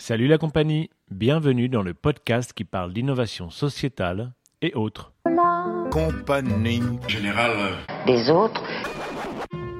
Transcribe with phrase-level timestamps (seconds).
[0.00, 4.32] Salut la compagnie, bienvenue dans le podcast qui parle d'innovation sociétale
[4.62, 5.12] et autres.
[5.90, 6.80] Compagnie.
[7.08, 7.50] Général.
[8.06, 8.62] des autres,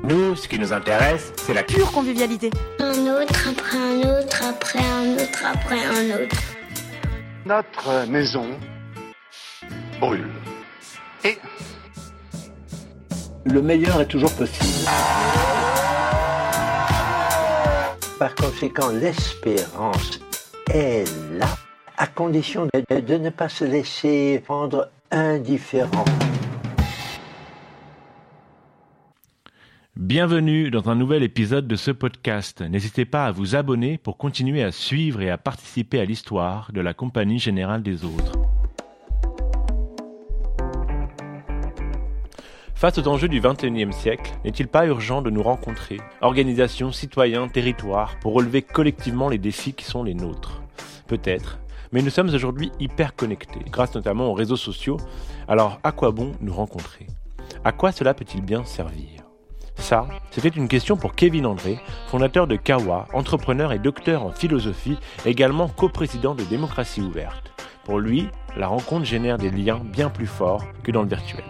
[0.02, 2.50] Nous, ce qui nous intéresse, c'est la pure convivialité.
[2.80, 6.36] Un autre, après un autre, après un autre, après un autre.
[7.46, 8.58] Notre maison
[10.00, 10.26] brûle.
[11.24, 11.38] Et
[13.44, 14.88] le meilleur est toujours possible.
[18.18, 20.18] Par conséquent, l'espérance
[20.74, 21.04] est
[21.38, 21.56] là,
[21.96, 26.04] à condition de, ne pas se laisser rendre indifférent.
[29.96, 32.60] Bienvenue dans un nouvel épisode de ce podcast.
[32.60, 36.80] N'hésitez pas à vous abonner pour continuer à suivre et à participer à l'histoire de
[36.80, 38.32] la Compagnie Générale des Autres.
[42.78, 48.14] Face aux enjeux du XXIe siècle, n'est-il pas urgent de nous rencontrer, organisations, citoyens, territoires,
[48.20, 50.62] pour relever collectivement les défis qui sont les nôtres?
[51.08, 51.58] Peut-être,
[51.90, 54.96] mais nous sommes aujourd'hui hyper connectés, grâce notamment aux réseaux sociaux,
[55.48, 57.08] alors à quoi bon nous rencontrer?
[57.64, 59.24] À quoi cela peut-il bien servir?
[59.74, 64.98] Ça, c'était une question pour Kevin André, fondateur de Kawa, entrepreneur et docteur en philosophie,
[65.26, 67.50] également coprésident de Démocratie ouverte.
[67.82, 71.42] Pour lui, la rencontre génère des liens bien plus forts que dans le virtuel.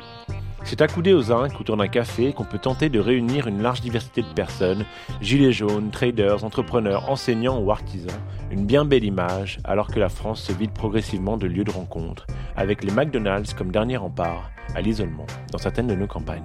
[0.68, 4.20] C'est accoudé aux zinc autour d'un café qu'on peut tenter de réunir une large diversité
[4.20, 4.84] de personnes,
[5.22, 10.42] gilets jaunes, traders, entrepreneurs, enseignants ou artisans, une bien belle image alors que la France
[10.42, 15.24] se vide progressivement de lieux de rencontre, avec les McDonald's comme dernier rempart à l'isolement
[15.50, 16.44] dans certaines de nos campagnes.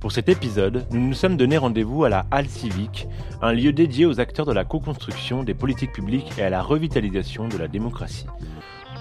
[0.00, 3.06] Pour cet épisode, nous nous sommes donné rendez-vous à la Halle Civique,
[3.42, 7.46] un lieu dédié aux acteurs de la co-construction des politiques publiques et à la revitalisation
[7.46, 8.26] de la démocratie.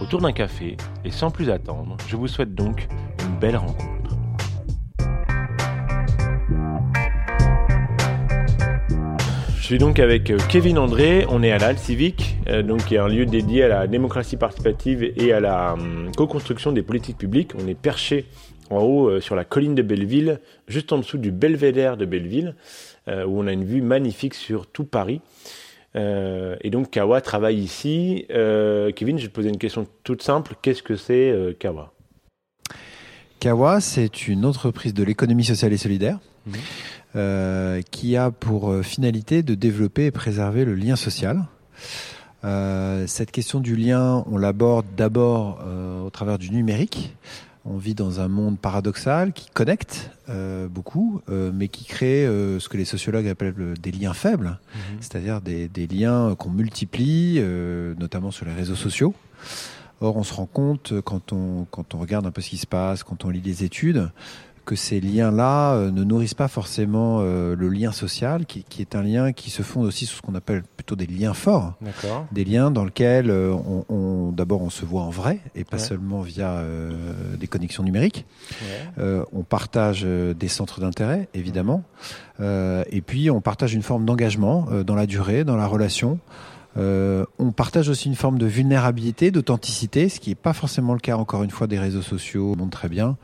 [0.02, 2.88] Autour d'un café, et sans plus attendre, je vous souhaite donc
[3.26, 3.99] une belle rencontre.
[9.70, 12.96] Suis donc avec euh, Kevin André, on est à la Halle Civique, euh, donc qui
[12.96, 17.20] est un lieu dédié à la démocratie participative et à la hum, co-construction des politiques
[17.20, 17.52] publiques.
[17.56, 18.26] On est perché
[18.72, 22.56] en haut euh, sur la colline de Belleville, juste en dessous du belvédère de Belleville,
[23.10, 25.22] euh, où on a une vue magnifique sur tout Paris.
[25.96, 28.26] Euh, et donc Kawa travaille ici.
[28.32, 30.56] Euh, Kevin, je vais te poser une question toute simple.
[30.64, 31.94] Qu'est-ce que c'est euh, Kawa?
[33.40, 36.56] Kawa, c'est une entreprise de l'économie sociale et solidaire Mhm.
[37.16, 41.46] Euh, qui a pour euh, finalité de développer et préserver le lien social.
[42.44, 47.16] Euh, cette question du lien, on l'aborde d'abord euh, au travers du numérique.
[47.66, 50.12] On vit dans un monde paradoxal qui connecte
[50.72, 54.58] beaucoup, mais qui crée ce que les sociologues appellent des liens faibles,
[55.02, 57.40] c'est-à-dire des, des liens qu'on multiplie,
[58.00, 59.14] notamment sur les réseaux sociaux.
[60.02, 62.66] Or, on se rend compte quand on, quand on regarde un peu ce qui se
[62.66, 64.10] passe, quand on lit les études,
[64.70, 68.94] que ces liens-là euh, ne nourrissent pas forcément euh, le lien social, qui, qui est
[68.96, 72.28] un lien qui se fonde aussi sur ce qu'on appelle plutôt des liens forts, D'accord.
[72.32, 75.78] des liens dans lesquels euh, on, on- d'abord on se voit en vrai et pas
[75.78, 75.84] Ouais.
[75.84, 76.62] seulement via
[77.40, 78.26] des connexions numériques.
[78.98, 79.22] Ouais.
[79.34, 81.84] On partage des centres d'intérêt, évidemment.
[82.40, 86.20] Et puis, on partage une forme d'engagement dans la durée, dans la relation.
[86.78, 91.00] Euh, on partage aussi une forme de vulnérabilité, d'authenticité, ce qui n'est pas forcément le
[91.00, 92.52] cas, encore une fois, des réseaux sociaux.
[92.54, 93.18] On montre très bien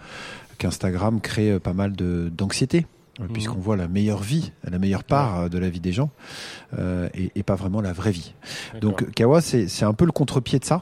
[0.57, 2.85] qu'Instagram crée euh, pas mal de- d'anxiété.
[3.21, 6.09] euh, Puisqu'on voit la meilleure vie, la meilleure part euh, de la vie des gens,
[6.77, 8.33] euh, et, et pas vraiment la vraie vie.
[8.81, 10.81] Donc Kawa, c'est c'est un peu le contre-pied de ça,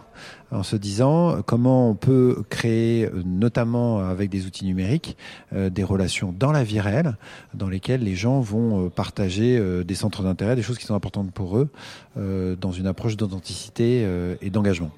[0.51, 5.15] en se disant comment on peut créer, notamment avec des outils numériques,
[5.53, 7.17] euh, des relations dans la vie réelle,
[7.53, 11.31] dans lesquelles les gens vont partager euh, des centres d'intérêt, des choses qui sont importantes
[11.31, 11.69] pour eux,
[12.17, 14.89] euh, dans une approche d'authenticité euh, et d'engagement.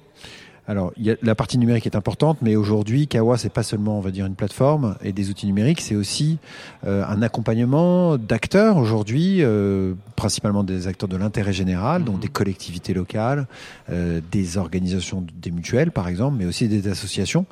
[0.68, 4.00] Alors, y a, la partie numérique est importante, mais aujourd'hui, Kawa, c'est pas seulement, on
[4.00, 6.38] va dire, une plateforme et des outils numériques, c'est aussi
[6.86, 12.94] euh, un accompagnement d'acteurs aujourd'hui, euh, principalement des acteurs de l'intérêt général, donc des collectivités
[12.94, 13.46] locales,
[13.90, 17.46] euh, des organisations, des mutuelles, par exemple, mais aussi des associations,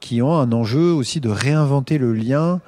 [0.00, 2.60] qui ont un enjeu aussi de réinventer le lien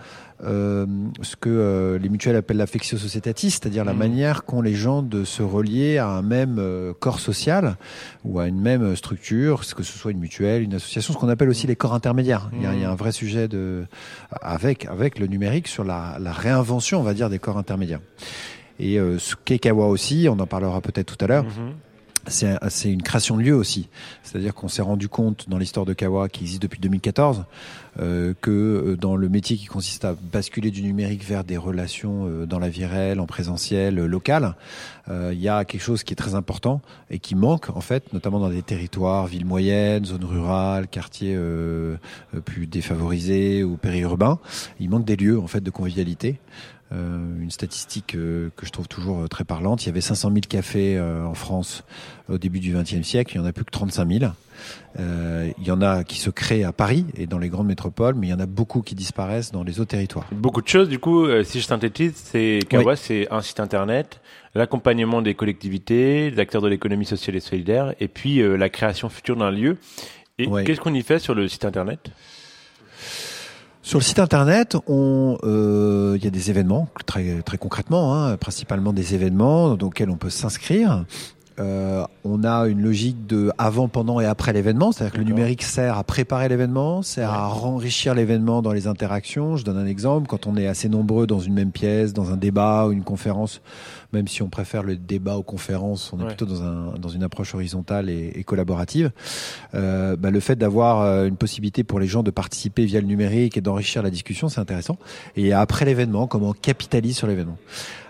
[0.44, 0.86] euh,
[1.22, 3.98] ce que euh, les mutuelles appellent l'affectio societatis, c'est-à-dire la Mhm.
[3.98, 7.76] manière qu'ont les gens de se relier à un même euh, corps social
[8.24, 11.48] ou à une même structure, que ce soit une mutuelle, une association, ce qu'on appelle
[11.50, 12.50] aussi les corps intermédiaires.
[12.54, 13.84] Il, y a, il y a un vrai sujet de,
[14.40, 18.00] avec, avec le numérique sur la, la réinvention, on va dire, des corps intermédiaires.
[18.78, 21.74] Et euh, ce qu'est Kawa aussi, on en parlera peut-être tout à l'heure, Mhm.
[22.26, 23.88] C'est une création de lieu aussi.
[24.22, 27.44] C'est-à-dire qu'on s'est rendu compte dans l'histoire de Kawa, qui existe depuis 2014,
[27.98, 32.26] euh, que euh, dans le métier qui consiste à basculer du numérique vers des relations
[32.26, 34.54] euh, dans la vie réelle, en présentiel, euh, local,
[35.08, 36.80] euh, il y a quelque chose qui est très important
[37.10, 41.96] et qui manque en fait, notamment dans des territoires, villes moyennes, zones rurales, quartiers euh,
[42.44, 44.38] plus défavorisés ou périurbains.
[44.78, 46.38] Il manque des lieux en fait de convivialité.
[46.92, 49.84] Euh, une statistique euh, que je trouve toujours euh, très parlante.
[49.84, 51.84] Il y avait 500 000 cafés euh, en France
[52.28, 53.34] au début du XXe siècle.
[53.34, 54.32] Il y en a plus que 35 000.
[54.98, 58.14] Euh, il y en a qui se créent à Paris et dans les grandes métropoles,
[58.14, 60.26] mais il y en a beaucoup qui disparaissent dans les autres territoires.
[60.32, 64.20] Beaucoup de choses, du coup, euh, si je synthétise, c'est Kawa, c'est un site internet,
[64.54, 69.08] l'accompagnement des collectivités, des acteurs de l'économie sociale et solidaire, et puis euh, la création
[69.08, 69.76] future d'un lieu.
[70.38, 72.10] Et qu'est-ce qu'on y fait sur le site internet?
[73.82, 78.36] Sur le site internet, on, euh, il y a des événements très très concrètement, hein,
[78.36, 81.04] principalement des événements dans lesquels on peut s'inscrire.
[81.58, 85.62] Euh, on a une logique de avant, pendant et après l'événement, c'est-à-dire que le numérique
[85.62, 89.56] sert à préparer l'événement, sert à enrichir l'événement dans les interactions.
[89.56, 92.36] Je donne un exemple quand on est assez nombreux dans une même pièce, dans un
[92.36, 93.60] débat ou une conférence,
[94.12, 96.28] même si on préfère le débat aux conférences, on est Ouais.
[96.28, 99.10] plutôt dans, un, dans une approche horizontale et, et collaborative.
[99.74, 103.06] Euh, bah, le fait d'avoir euh, une possibilité pour les gens de participer via le
[103.06, 104.98] numérique et d'enrichir la discussion, c'est intéressant.
[105.36, 107.56] Et après l'événement, comment on capitalise sur l'événement.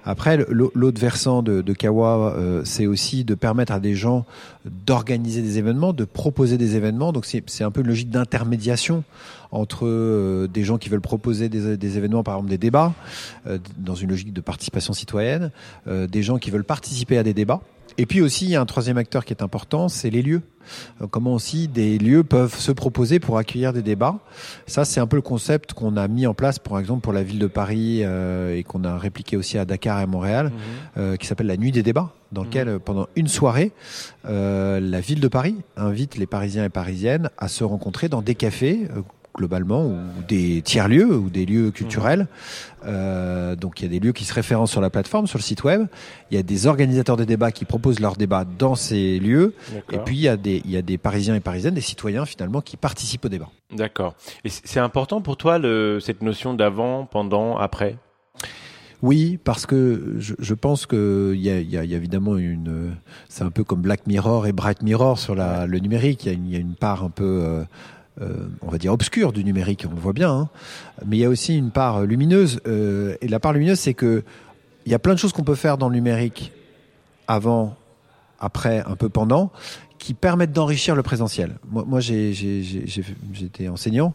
[0.05, 4.25] Après, l'autre versant de, de Kawa, euh, c'est aussi de permettre à des gens
[4.64, 7.12] d'organiser des événements, de proposer des événements.
[7.12, 9.05] Donc c'est un peu une logique d'intermédiation
[9.52, 12.93] entre euh, des gens qui veulent proposer des, des événements, par exemple des débats,
[13.47, 15.50] euh, dans une logique de participation citoyenne,
[15.87, 17.61] euh, des gens qui veulent participer à des débats.
[17.99, 20.43] Et puis aussi, il y a un troisième acteur qui est important, c'est les lieux.
[21.02, 24.19] Euh, Comment aussi des lieux peuvent se proposer pour accueillir des débats.
[24.67, 27.23] Ça, c'est un peu le concept qu'on a mis en place, par exemple, pour la
[27.23, 30.52] ville de Paris euh, et qu'on a répliqué aussi à Dakar et à Montréal,
[30.97, 33.73] euh, qui s'appelle la Nuit des débats, dans lequel, euh, pendant une soirée,
[34.25, 38.35] euh, la ville de Paris invite les Parisiens et Parisiennes à se rencontrer dans des
[38.35, 38.88] cafés.
[39.36, 39.96] Globalement ou
[40.28, 42.26] des tiers lieux ou des lieux culturels.
[42.84, 45.42] Euh, donc il y a des lieux qui se référencent sur la plateforme sur le
[45.42, 45.86] site web.
[46.30, 49.54] Il y a des organisateurs de débats qui proposent leurs débats dans ces lieux.
[49.92, 52.24] Et puis il y a des il y a des parisiens et parisiennes des citoyens
[52.26, 54.14] finalement qui participent au débat D'accord.
[54.44, 57.96] Et c'est important pour toi le, cette notion d'avant, pendant, après?
[59.02, 62.36] Oui, parce que je, je pense que il y a, y a- y a évidemment
[62.36, 62.94] une,
[63.30, 66.26] c'est un peu comme Black Mirror et Bright Mirror sur la, le numérique.
[66.26, 67.62] Il y, a une, il y a une part un peu, euh,
[68.62, 70.31] on va dire obscure du numérique, on le voit bien.
[70.31, 70.49] hein.
[71.06, 72.61] Mais il y a aussi une part lumineuse.
[72.67, 74.22] euh, et la part lumineuse, c'est que
[74.87, 76.52] il y a plein de choses qu'on peut faire dans le numérique
[77.28, 77.76] avant,
[78.38, 79.52] après, un peu pendant,
[79.99, 81.58] qui permettent d'enrichir le présentiel.
[81.70, 84.14] Moi, moi j'ai, j'ai, j'ai, j'ai- j'étais enseignant.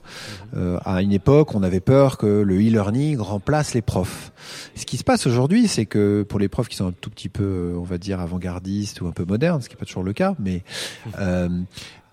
[0.58, 4.31] Euh, à une époque, on avait peur que le e-learning remplace les profs.
[4.75, 7.30] Ce qui se passe aujourd'hui, c'est que pour les profs qui sont un tout petit
[7.30, 10.04] peu, euh, on va dire, avant-gardistes ou un peu modernes, ce qui n'est pas toujours
[10.04, 10.63] le cas, mais
[11.19, 11.50] euh,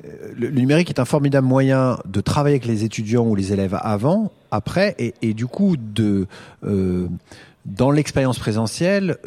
[0.02, 3.78] le, le numérique est un formidable moyen de travailler avec les étudiants ou les élèves
[3.80, 6.26] avant, après, et, du coup de
[6.64, 7.08] euh,
[7.64, 9.18] dans l'expérience présentielle.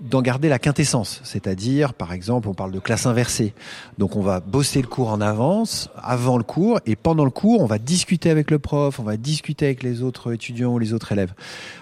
[0.00, 3.54] D'en garder la quintessence, c'est-à-dire, par exemple, on parle de classe inversée.
[3.98, 7.60] Donc, on va bosser le cours en avance, avant le cours, et pendant le cours,
[7.60, 10.94] on va discuter avec le prof, on va discuter avec les autres étudiants ou les
[10.94, 11.32] autres élèves.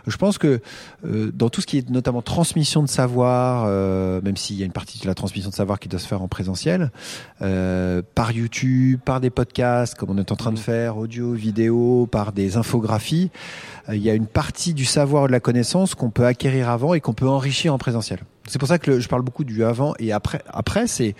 [0.06, 0.60] Je pense que
[1.06, 4.66] euh, dans tout ce qui est notamment transmission de savoir, euh, même s'il y a
[4.66, 6.90] une partie de la transmission de savoir qui doit se faire en présentiel,
[7.42, 12.08] euh, par YouTube, par des podcasts, comme on est en train de faire, audio, vidéo,
[12.10, 13.30] par des infographies,
[13.94, 16.94] il y a une partie du savoir et de la connaissance qu'on peut acquérir avant
[16.94, 18.20] et qu'on peut enrichir en présentiel.
[18.46, 20.42] C'est pour ça que le- je parle beaucoup du avant et après.
[20.48, 21.14] Après, c'est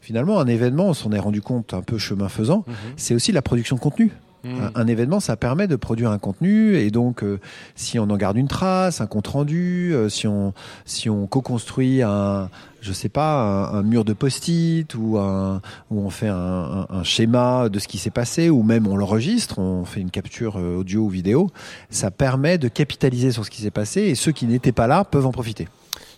[0.00, 2.64] finalement un événement, on s'en est rendu compte un peu chemin faisant,
[2.96, 4.10] c'est aussi la production de contenu.
[4.42, 7.38] Un, un événement, ça permet de produire un contenu et donc euh,
[7.74, 10.54] si on en garde une trace, un compte rendu, euh, si on
[10.86, 12.48] si on co-construit un
[12.80, 15.60] je sais pas un, un mur de post-it ou un
[15.90, 18.96] ou on fait un, un- un schéma de ce qui s'est passé ou même on
[18.96, 21.50] l'enregistre, on fait une capture euh, audio ou vidéo,
[21.90, 25.04] ça permet de capitaliser sur ce qui s'est passé et ceux qui n'étaient pas là
[25.04, 25.68] peuvent en profiter.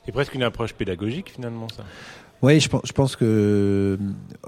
[0.06, 1.82] C'est presque une approche pédagogique finalement ça.
[2.42, 3.96] Oui, je pense, je pense que euh,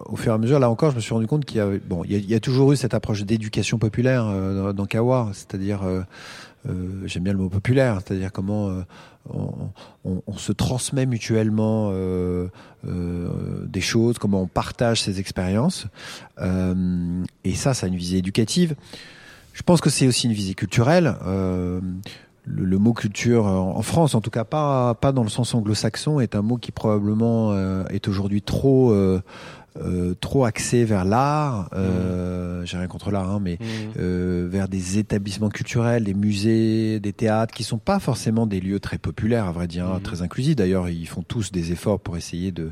[0.07, 1.69] au fur et à mesure, là encore, je me suis rendu compte qu'il y a,
[1.87, 6.03] bon, il y a, toujours eu cette approche d'éducation populaire euh, dans, Kawa, c'est-à-dire, euh,
[6.69, 8.83] euh, j'aime bien le mot populaire, c'est-à-dire comment euh,
[9.33, 9.71] on,
[10.27, 12.49] on- se transmet mutuellement euh,
[12.83, 15.87] des choses, comment on partage ses expériences,
[16.43, 18.75] et ça, ça a une visée éducative.
[19.53, 21.15] Je pense que c'est aussi une visée culturelle.
[22.47, 25.55] Euh, le, mot culture en en France, en tout cas pas pas dans le sens
[25.55, 29.23] anglo-saxon, est un mot qui probablement euh, est aujourd'hui trop euh,
[29.81, 31.69] euh, trop axé vers l'art.
[31.75, 33.59] Euh, J'ai rien contre l'art, hein, mais
[33.99, 38.81] euh, vers des établissements culturels, des musées, des théâtres, qui sont pas forcément des lieux
[38.81, 40.01] très populaires, à vrai dire, Mhm.
[40.01, 40.57] très inclusifs.
[40.57, 42.71] D'ailleurs, ils font tous des efforts pour essayer de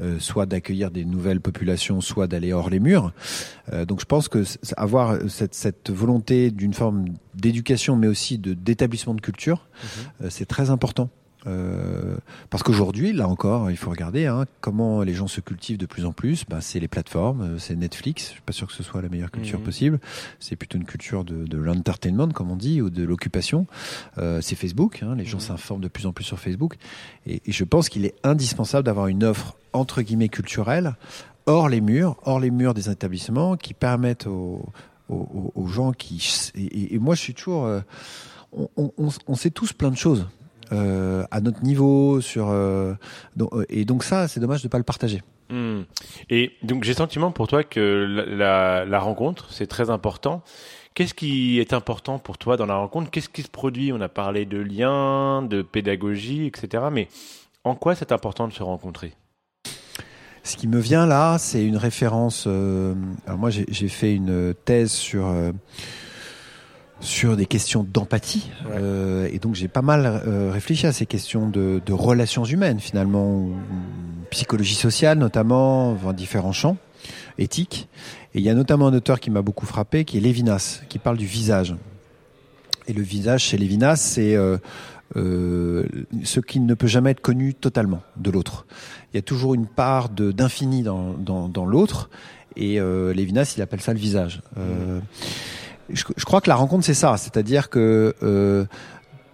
[0.00, 3.12] euh, soit d'accueillir des nouvelles populations, soit d'aller hors les murs.
[3.72, 4.44] Euh, donc, je pense que
[4.76, 9.66] avoir cette, cette volonté d'une forme d'éducation, mais aussi de d'établissement de culture,
[10.22, 11.10] euh, c'est très important.
[11.46, 12.16] Euh,
[12.50, 16.04] parce qu'aujourd'hui, là encore, il faut regarder hein, comment les gens se cultivent de plus
[16.06, 16.44] en plus.
[16.48, 18.28] Ben, c'est les plateformes, euh, c'est Netflix.
[18.28, 19.64] Je suis pas sûr que ce soit la meilleure culture Mhm.
[19.64, 20.00] possible.
[20.40, 23.66] C'est plutôt une culture de, de l'entertainment, comme on dit, ou de l'occupation.
[24.18, 25.00] Euh, c'est Facebook.
[25.02, 25.42] Hein, les gens Mhm.
[25.44, 26.76] s'informent de plus en plus sur Facebook.
[27.26, 30.94] Et, et je pense qu'il est indispensable d'avoir une offre entre guillemets culturelle
[31.46, 34.66] hors les murs, hors les murs des établissements, qui permettent aux,
[35.10, 37.80] aux, aux- gens qui et, et- moi je suis toujours euh,
[38.52, 38.92] on- on-
[39.26, 40.26] on sait tous plein de choses
[40.72, 42.94] euh, à notre niveau sur euh,
[43.36, 45.82] donc- euh, et donc ça c'est dommage de pas le partager Hmm.
[46.30, 50.42] Et donc j'ai le sentiment pour toi que la, la- la rencontre, c'est très important.
[50.94, 53.10] Qu'est-ce qui est important pour toi dans la rencontre?
[53.10, 53.92] Qu'est-ce qui se produit?
[53.92, 56.84] On a parlé de liens, de pédagogie, etc.
[56.90, 57.08] Mais
[57.62, 59.12] en quoi c'est important de se rencontrer?
[60.44, 62.94] Ce qui me vient là c'est une référence euh,
[63.26, 65.52] alors moi j'ai j'ai fait une thèse sur euh,
[67.00, 68.76] sur des questions d'empathie Ouais.
[68.76, 72.80] Euh, et donc j'ai pas mal euh, réfléchi à ces questions de, de relations humaines
[72.80, 73.48] finalement
[74.30, 76.76] psychologie sociale notamment dans différents champs
[77.38, 77.88] éthiques.
[78.34, 80.98] Et il y a notamment un auteur qui m'a beaucoup frappé qui est Lévinas qui
[80.98, 81.74] parle du visage.
[82.86, 84.56] Et le visage chez Lévinas c'est euh,
[85.16, 85.84] euh,
[86.24, 88.66] ce qui ne peut jamais être connu totalement de l'autre.
[89.12, 92.08] Il y a toujours une part de d'infini dans, dans, dans l'autre
[92.56, 94.42] et euh, Lévinas il appelle ça le visage.
[94.58, 95.00] Euh,
[95.90, 98.64] je, je crois que la rencontre c'est ça, c'est-à-dire que euh,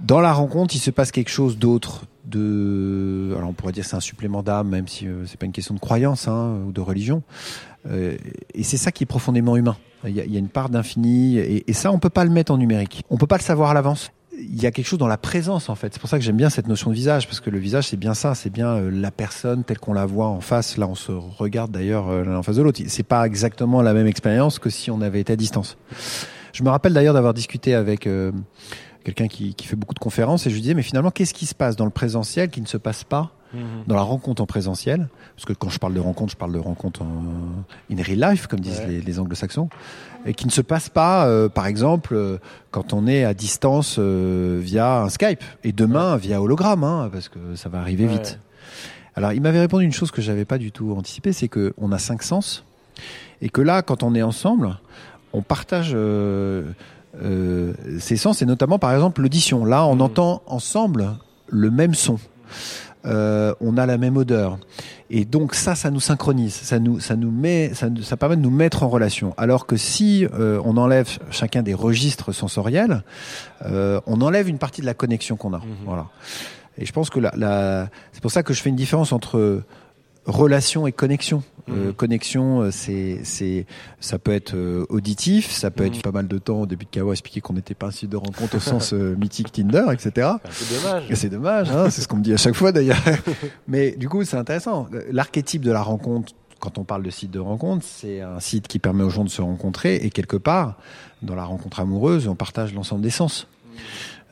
[0.00, 2.04] dans la rencontre il se passe quelque chose d'autre.
[2.26, 5.52] De, alors on pourrait dire c'est un supplément d'âme, même si euh, c'est pas une
[5.52, 7.24] question de croyance hein, ou de religion.
[7.90, 8.16] Euh,
[8.54, 9.76] et c'est ça qui est profondément humain.
[10.04, 12.24] Il y a, il y a une part d'infini et, et ça on peut pas
[12.24, 13.02] le mettre en numérique.
[13.10, 14.12] On peut pas le savoir à l'avance.
[14.38, 15.92] Il y a quelque chose dans la présence en fait.
[15.92, 17.96] C'est pour ça que j'aime bien cette notion de visage parce que le visage c'est
[17.96, 20.76] bien ça, c'est bien euh, la personne telle qu'on la voit en face.
[20.76, 22.80] Là on se regarde d'ailleurs euh, l'un en face de l'autre.
[22.86, 25.76] C'est pas exactement la même expérience que si on avait été à distance.
[26.52, 28.32] Je me rappelle d'ailleurs d'avoir discuté avec euh,
[29.04, 31.46] quelqu'un qui, qui fait beaucoup de conférences et je lui disais mais finalement qu'est-ce qui
[31.46, 33.30] se passe dans le présentiel qui ne se passe pas
[33.88, 35.08] dans la rencontre en présentiel?
[35.34, 38.46] Parce que quand je parle de rencontre, je parle de rencontre en in real life
[38.46, 38.86] comme disent Ouais.
[38.86, 39.68] les, les anglo-saxons
[40.24, 42.38] et qui ne se passe pas euh, par exemple euh,
[42.70, 47.38] quand on est à distance via un Skype et demain via hologramme hein, parce que
[47.56, 48.12] ça va arriver Ouais.
[48.12, 48.38] vite.
[49.16, 51.90] Alors il m'avait répondu une chose que j'avais pas du tout anticipé, c'est que on
[51.90, 52.64] a cinq sens
[53.42, 54.78] et que là, quand on est ensemble,
[55.32, 56.64] on partage euh,
[57.22, 59.64] euh, ces sens et notamment par exemple l'audition.
[59.64, 60.00] Là, on Mhm.
[60.02, 61.16] entend ensemble
[61.48, 62.18] le même son.
[63.06, 64.58] Euh, on a la même odeur.
[65.08, 68.36] Et donc ça, ça nous synchronise, ça nous, ça nous met, ça, nous- ça permet
[68.36, 69.34] de nous mettre en relation.
[69.38, 73.02] Alors que si euh, on enlève chacun des registres sensoriels,
[73.64, 75.58] euh, on enlève une partie de la connexion qu'on a.
[75.58, 75.64] Mhm.
[75.86, 76.06] Voilà.
[76.78, 79.62] Et je pense que la, la, c'est pour ça que je fais une différence entre
[80.30, 81.42] relation et connexion.
[81.68, 81.92] Euh, Mhm.
[81.92, 83.66] connexion, euh, c'est, c'est,
[84.00, 85.92] ça peut être euh, auditif, ça peut Mhm.
[85.94, 88.10] être pas mal de temps au début de Kawa expliquer qu'on n'était pas un site
[88.10, 90.28] de rencontre au sens euh, mythique Tinder, etc.
[90.50, 91.02] C'est dommage.
[91.14, 92.98] C'est dommage, hein, c'est ce qu'on me dit à chaque fois d'ailleurs.
[93.68, 94.88] Mais du coup, c'est intéressant.
[95.12, 98.78] L'archétype de la rencontre, quand on parle de site de rencontre, c'est un site qui
[98.80, 100.76] permet aux gens de se rencontrer et quelque part,
[101.22, 103.46] dans la rencontre amoureuse, on partage l'ensemble des sens.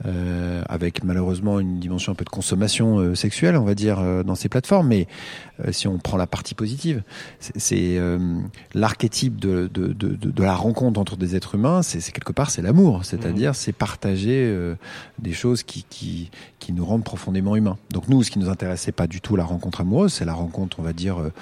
[0.07, 4.23] Euh, avec malheureusement une dimension un peu de consommation euh, sexuelle, on va dire, euh,
[4.23, 4.87] dans ces plateformes.
[4.87, 5.09] Mais
[5.65, 7.03] euh, si on prend la partie positive,
[7.41, 8.39] c'est- euh,
[8.75, 11.83] l'archétype de, de, de, de, la rencontre entre des êtres humains.
[11.83, 14.77] C'est quelque part, c'est l'amour, c'est-à-dire c'est partager euh,
[15.19, 17.77] des choses qui, qui qui nous rendent profondément humains.
[17.91, 20.35] Donc nous, ce qui nous intéresse, c'est pas du tout la rencontre amoureuse, c'est la
[20.35, 21.19] rencontre, on va dire.
[21.21, 21.33] euh,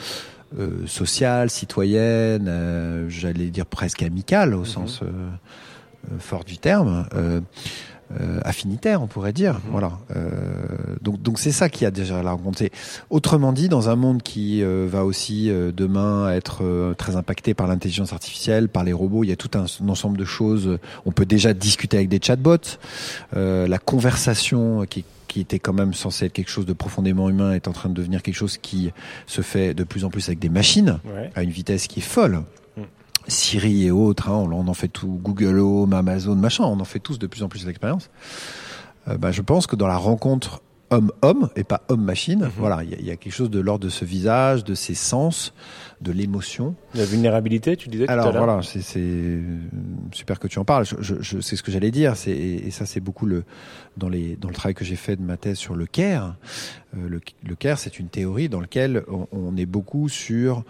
[0.58, 7.04] euh, sociale, citoyenne, euh, j'allais dire presque amicale au sens euh, euh, fort du terme,
[8.12, 9.58] euh, euh, affinitaire, on pourrait dire.
[9.70, 9.92] Voilà.
[10.14, 10.22] Euh,
[11.02, 12.58] donc, donc c'est ça qui a déjà la rencontre.
[12.58, 12.70] C'est-
[13.10, 17.54] Autrement dit, dans un monde qui euh, va aussi euh, demain être euh, très impacté
[17.54, 20.78] par l'intelligence artificielle, par les robots, il y a tout un, un ensemble de choses.
[21.04, 22.78] On peut déjà discuter avec des chatbots.
[23.36, 27.52] Euh, la conversation qui qui était quand même censée être quelque chose de profondément humain
[27.52, 28.92] est en train de devenir quelque chose qui
[29.26, 31.30] se fait de plus en plus avec des machines Ouais.
[31.34, 32.42] à une vitesse qui est folle.
[33.28, 37.00] Siri et autres, hein, on, en fait tout, Google Home, Amazon, machin, on en fait
[37.00, 38.10] tous de plus en plus l'expérience.
[39.08, 42.50] Euh, bah, je pense que dans la rencontre homme-homme et pas homme-machine, Mhm.
[42.58, 44.74] voilà, il y, a- il y a quelque chose de l'ordre de ce visage, de
[44.76, 45.52] ses sens,
[46.00, 46.76] de l'émotion.
[46.94, 48.44] La vulnérabilité, tu disais tout à Alors l'heure.
[48.44, 49.40] voilà, c'est
[50.12, 50.84] super que tu en parles.
[50.86, 52.16] Je, je, je- c'est ce que j'allais dire.
[52.16, 53.42] C'est et, et ça c'est beaucoup le
[53.96, 56.36] dans les dans le travail que j'ai fait de ma thèse sur le care.
[56.96, 60.64] Euh, le, le care, c'est une théorie dans laquelle on, on est beaucoup sur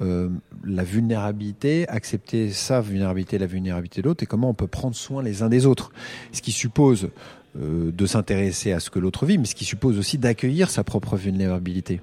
[0.00, 5.22] la vulnérabilité, accepter sa vulnérabilité, la vulnérabilité de l'autre, et comment on peut prendre soin
[5.22, 5.92] les uns des autres.
[6.32, 7.10] Ce qui suppose
[7.58, 10.84] euh, de s'intéresser à ce que l'autre vit, mais ce qui suppose aussi d'accueillir sa
[10.84, 12.00] propre vulnérabilité.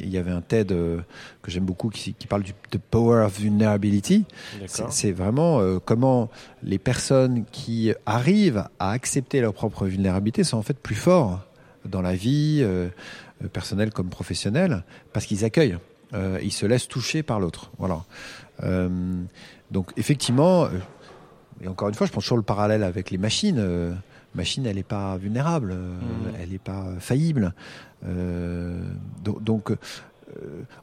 [0.00, 1.00] Il y avait un TED euh,
[1.42, 4.24] que j'aime beaucoup qui, qui parle du the power of vulnerability.
[4.66, 6.30] C'est vraiment euh, comment
[6.62, 11.40] les personnes qui arrivent à accepter leur propre vulnérabilité sont en fait plus forts
[11.84, 12.88] dans la vie, euh,
[13.52, 15.78] personnelle comme professionnelle, parce qu'ils accueillent.
[16.14, 17.70] Euh, ils se laissent toucher par l'autre.
[17.78, 18.04] Voilà.
[18.62, 18.88] Euh,
[19.70, 20.68] donc effectivement, euh,
[21.62, 23.58] et encore une fois, je prends toujours le parallèle avec les machines.
[23.58, 23.92] Euh,
[24.34, 25.96] machine, elle n'est pas vulnérable, euh,
[26.40, 27.54] elle n'est pas faillible.
[28.02, 29.72] Donc, donc,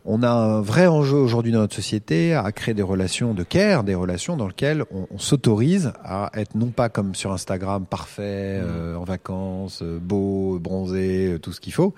[0.05, 3.83] on a un vrai enjeu aujourd'hui dans notre société à créer des relations de care,
[3.83, 8.59] des relations dans lesquelles on, on s'autorise à être non pas comme sur Instagram parfait,
[8.63, 11.93] euh, en vacances, euh, beau, bronzé, euh, tout ce qu'il faut,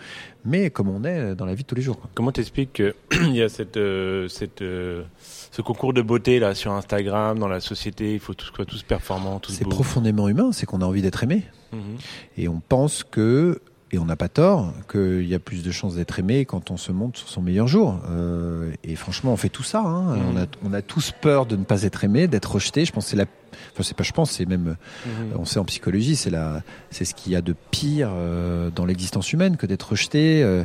[0.46, 1.98] mais comme on est dans la vie de tous les jours.
[2.16, 2.94] Comment t'expliques qu'il
[3.36, 5.04] y a cette, euh, cette, euh,
[5.52, 8.84] ce concours de beauté là sur Instagram, dans la société, il faut tous soit tous
[8.84, 11.44] performants, tous C'est profondément humain, c'est qu'on a envie d'être aimé.
[11.72, 11.98] Mhm.
[12.38, 13.60] Et on pense que,
[13.92, 16.78] et on n'a pas tort, qu'il y a plus de chances d'être aimé quand on
[16.78, 18.00] se montre sur son meilleur jour.
[18.10, 19.82] Euh, et franchement, on fait tout ça.
[19.82, 20.16] Hein.
[20.16, 20.22] Mhm.
[20.34, 22.86] On, a, on a tous peur de ne pas être aimé, d'être rejeté.
[22.86, 23.26] Je pense c'est la,
[23.74, 25.34] enfin c'est pas je pense, c'est même, Mhm.
[25.38, 28.86] on sait en psychologie, c'est la, c'est ce qu'il y a de pire euh, dans
[28.86, 30.42] l'existence humaine que d'être rejeté.
[30.44, 30.64] Euh,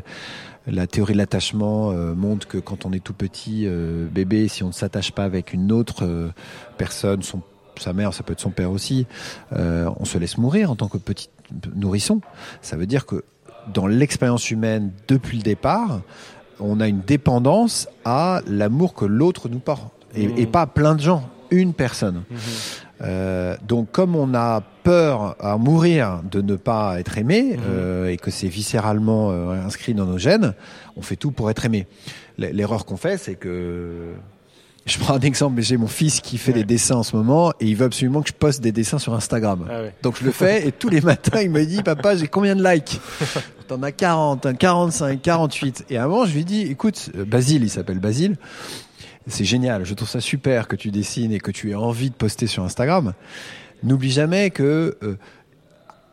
[0.69, 4.65] la théorie de l'attachement euh, montre que quand on est tout petit euh, bébé, si
[4.65, 6.29] on ne s'attache pas avec une autre euh,
[6.77, 7.41] personne, son
[7.81, 9.07] sa mère, ça peut être son père aussi,
[9.53, 11.29] euh, on se laisse mourir en tant que petit
[11.75, 12.21] nourrisson.
[12.63, 13.25] Ça veut dire que
[13.73, 16.01] dans l'expérience humaine, depuis le départ,
[16.61, 19.93] on a une dépendance à l'amour que l'autre nous porte.
[20.15, 20.39] Et, Mhm.
[20.39, 22.23] et pas plein de gens, une personne.
[22.31, 22.37] Mhm.
[23.03, 27.63] Euh, donc comme on a peur à mourir de ne pas être aimé Mhm.
[27.69, 30.55] euh, et que c'est viscéralement euh, inscrit dans nos gènes,
[30.97, 31.87] on fait tout pour être aimé.
[32.39, 34.15] L'erreur qu'on fait, c'est que
[34.87, 36.59] je prends un exemple, j'ai mon fils qui fait Ouais.
[36.61, 39.15] des dessins en ce moment et il veut absolument que je poste des dessins sur
[39.15, 39.67] Instagram.
[39.69, 39.95] Ah ouais.
[40.03, 42.63] Donc je le fais et tous les matins il me dit papa j'ai combien de
[42.65, 43.01] likes?
[43.69, 47.71] T'en as 40, hein, 45, 48 et avant je lui dis écoute euh, Basile il
[47.71, 48.37] s'appelle Basile.
[49.27, 49.85] C'est génial.
[49.85, 52.63] Je trouve ça super que tu dessines et que tu aies envie de poster sur
[52.63, 53.13] Instagram.
[53.83, 55.17] N'oublie jamais que euh,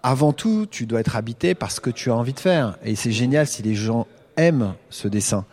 [0.02, 2.76] avant tout tu dois être habité par ce que tu as envie de faire.
[2.84, 5.46] Et c'est génial si les gens aiment ce dessin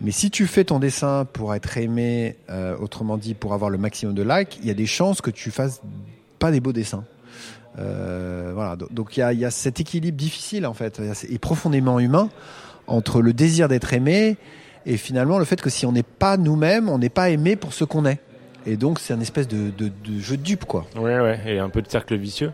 [0.00, 3.78] mais si tu fais ton dessin pour être aimé, euh, autrement dit pour avoir le
[3.78, 5.80] maximum de likes, il y a des chances que tu fasses
[6.38, 7.04] pas des beaux dessins.
[7.78, 11.38] Euh, voilà, Do- donc il y a, y a cet équilibre difficile en fait et
[11.38, 12.28] profondément humain
[12.86, 14.36] entre le désir d'être aimé
[14.86, 17.72] et finalement le fait que si on n'est pas nous-mêmes, on n'est pas aimé pour
[17.72, 18.20] ce qu'on est.
[18.66, 20.86] Et donc c'est un espèce de, de, de jeu de dupe quoi.
[20.96, 22.52] Ouais, ouais, et un peu de cercle vicieux.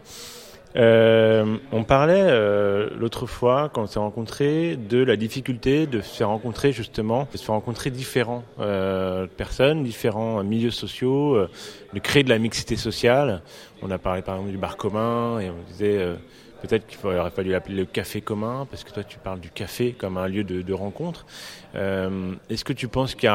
[0.77, 6.17] Euh, on parlait euh, l'autre fois, quand on s'est rencontrés, de la difficulté de se
[6.17, 11.51] faire rencontrer justement, de se faire rencontrer différents euh, personnes, différents milieux sociaux, euh,
[11.93, 13.43] de créer de la mixité sociale.
[13.83, 16.15] On a parlé par exemple du bar commun et on disait euh,
[16.63, 19.93] peut-être qu'il aurait fallu l'appeler le café commun parce que toi tu parles du café
[19.93, 21.27] comme un lieu de, rencontre.
[21.75, 23.29] Euh, Est-ce que tu penses qu'il y, y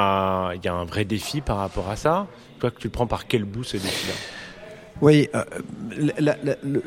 [0.69, 2.27] a un vrai défi par rapport à ça?
[2.59, 4.13] Toi, que tu le prends par quel bout ce défi-là?
[5.01, 5.43] Oui, euh,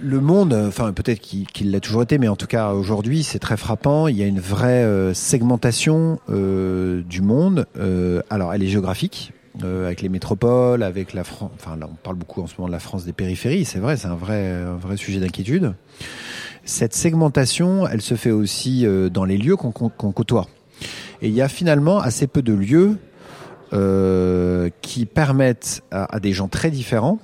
[0.03, 3.57] le- monde, enfin peut-être qu'il l'a toujours été, mais en tout cas aujourd'hui c'est très
[3.57, 4.09] frappant.
[4.09, 7.67] Il y a une vraie euh, segmentation euh, du monde.
[8.31, 9.33] Alors elle est géographique.
[9.63, 12.73] avec les métropoles, avec la France, enfin là on parle beaucoup en ce moment de
[12.73, 15.75] la France des périphéries, c'est vrai, c'est un vrai, un vrai sujet d'inquiétude.
[16.65, 19.73] Cette segmentation, elle se fait aussi dans les lieux qu'on
[20.13, 20.47] côtoie.
[21.23, 22.99] Et il y a finalement assez peu de lieux
[24.83, 27.19] qui permettent à des gens très différents,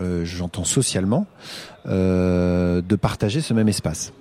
[0.00, 1.26] euh, j'entends socialement,
[1.86, 4.12] euh, de partager ce même espace.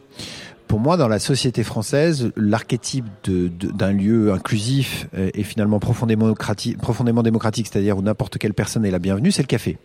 [0.67, 7.23] Pour moi, dans la société française, l'archétype d'un lieu inclusif et finalement profondément démocratique, profondément
[7.23, 9.79] démocratique, c'est-à-dire où n'importe quelle personne est la bienvenue, c'est le café.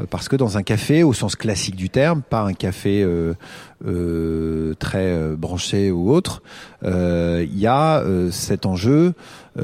[0.00, 3.34] Euh, Parce que dans un café, au sens classique du terme, pas un café euh,
[3.86, 6.42] euh, très branché ou autre,
[6.82, 9.14] euh, il y a cet enjeu,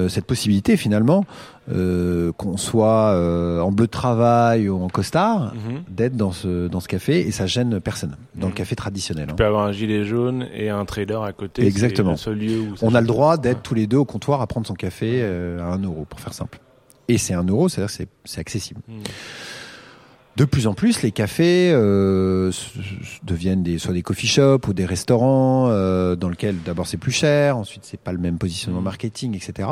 [0.08, 1.24] cette possibilité finalement,
[1.72, 5.82] euh, qu'on soit euh, en bleu de travail ou en costard, Mhm.
[5.88, 8.52] d'être dans ce, dans ce café et ça gêne personne, dans Mhm.
[8.52, 9.24] le café traditionnel.
[9.24, 9.30] hein.
[9.32, 11.64] Tu peux avoir un gilet jaune et un trader à côté.
[11.66, 12.12] Exactement.
[12.12, 14.46] Le seul lieu où On a le droit d'être tous les deux au comptoir à
[14.46, 16.58] prendre son café euh, à un euro, pour faire simple.
[17.08, 18.80] Et c'est un euro, c'est-à-dire que c'est- c'est accessible.
[18.88, 19.02] Mhm.
[20.38, 22.52] De plus en plus, les cafés euh,
[23.24, 27.10] deviennent des, soit des coffee shops ou des restaurants euh, dans lesquels d'abord c'est plus
[27.10, 28.84] cher, ensuite c'est pas le même positionnement Mhm.
[28.84, 29.68] marketing, etc.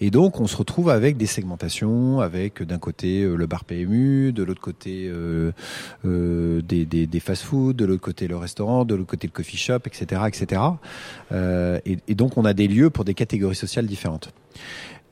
[0.00, 4.32] Et donc on se retrouve avec des segmentations, avec d'un côté euh, le bar PMU,
[4.32, 5.52] de l'autre côté euh,
[6.06, 9.58] euh, des, des, des fast-food, de l'autre côté le restaurant, de l'autre côté le coffee
[9.58, 10.62] shop, etc., etc.
[11.32, 14.32] Euh, et, et donc on a des lieux pour des catégories sociales différentes.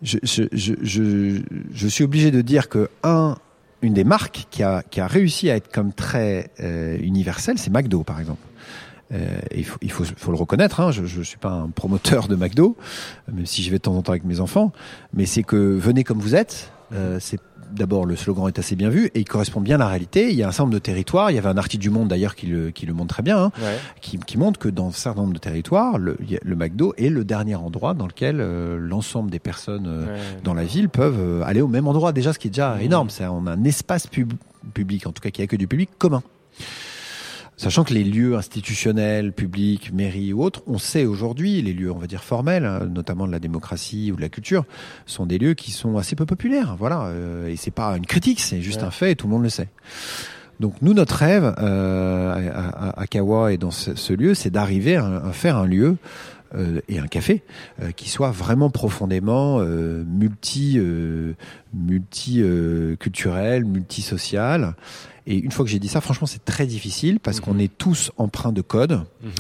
[0.02, 3.36] Je, je, je, je, je suis obligé de dire que un
[3.82, 7.70] une des marques qui a, qui a réussi à être comme très euh, universelle, c'est
[7.70, 8.42] McDo, par exemple.
[9.12, 12.26] Euh, il faut, il faut, faut le reconnaître, hein, je ne suis pas un promoteur
[12.26, 12.76] de McDo,
[13.32, 14.72] même si j'y vais de temps en temps avec mes enfants,
[15.12, 17.40] mais c'est que venez comme vous êtes, Euh, c'est
[17.72, 20.30] d'abord le slogan est assez bien vu et il correspond bien à la réalité.
[20.30, 21.30] Il y a un certain nombre de territoires.
[21.30, 23.38] Il y avait un article du Monde d'ailleurs qui le, qui le montre très bien,
[23.38, 23.78] hein, Ouais.
[24.00, 27.08] qui, qui montre que dans un certain nombre de territoires, le, a- le McDo est
[27.08, 30.20] le dernier endroit dans lequel euh, l'ensemble des personnes euh, Ouais.
[30.44, 32.12] dans la ville peuvent euh, aller au même endroit.
[32.12, 32.82] Déjà, ce qui est déjà Mhm.
[32.82, 34.32] énorme, c'est on a un espace pub-
[34.74, 36.22] public, en tout cas qui accueille du public commun.
[37.58, 41.96] Sachant que les lieux institutionnels, publics, mairies ou autres, on sait aujourd'hui, les lieux, on
[41.98, 44.64] va dire formels, hein, notamment de la démocratie ou de la culture,
[45.06, 46.76] sont des lieux qui sont assez peu populaires.
[46.78, 48.88] Voilà, euh, et c'est pas une critique, c'est juste Ouais.
[48.88, 49.68] un fait et tout le monde le sait.
[50.60, 54.50] Donc nous, notre rêve euh, à, à- à Kawa et dans ce, ce lieu, c'est
[54.50, 55.96] d'arriver à, à faire un lieu
[56.54, 57.42] euh, et un café
[57.82, 61.32] euh, qui soit vraiment profondément euh, multi, euh,
[61.74, 64.74] multi euh, culturel, multisocial.
[65.26, 67.44] Et une fois que j'ai dit ça, franchement, c'est très difficile parce Mhm.
[67.44, 69.02] qu'on est tous empreints de code.
[69.22, 69.30] Mhm.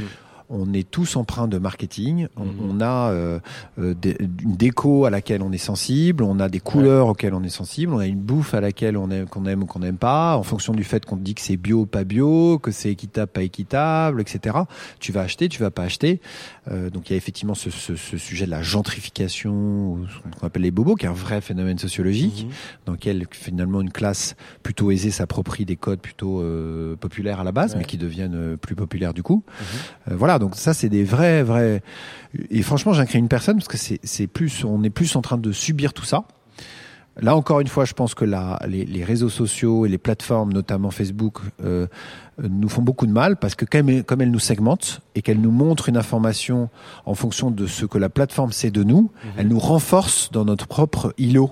[0.48, 2.28] On est tous empreints de marketing.
[2.36, 2.52] On, Mhm.
[2.70, 3.40] on a euh,
[3.78, 6.22] euh, des- une déco à laquelle on est sensible.
[6.24, 7.92] On a des couleurs auxquelles on est sensible.
[7.92, 10.42] On a une bouffe à laquelle on aime, qu'on aime ou qu'on n'aime pas, en
[10.42, 13.32] fonction du fait qu'on te dit que c'est bio ou pas bio, que c'est équitable
[13.32, 14.56] pas équitable, etc.
[15.00, 16.20] Tu vas acheter, tu vas pas acheter.
[16.70, 19.98] Euh, donc il y a effectivement ce, ce- ce sujet de la gentrification,
[20.32, 22.52] ce qu'on appelle les bobos, qui est un vrai phénomène sociologique Mhm.
[22.86, 27.52] dans lequel finalement une classe plutôt aisée s'approprie des codes plutôt euh, populaires à la
[27.52, 27.78] base, Ouais.
[27.78, 29.42] mais qui deviennent euh, plus populaires du coup.
[30.08, 30.12] Mhm.
[30.12, 31.82] Euh, voilà, donc ça c'est des vrais, vrais.
[32.50, 35.52] Et franchement, j'incris une personne parce que c'est plus, on est plus en train de
[35.52, 36.24] subir tout ça.
[37.18, 40.52] Là encore une fois, je pense que la, les, les réseaux sociaux et les plateformes,
[40.52, 41.86] notamment Facebook, euh,
[42.42, 45.22] euh, nous font beaucoup de mal parce que comme, elles- comme elles nous segmentent et
[45.22, 46.68] qu'elles nous montrent une information
[47.06, 49.30] en fonction de ce que la plateforme sait de nous, Mhm.
[49.38, 51.50] elles nous renforcent dans notre propre îlot,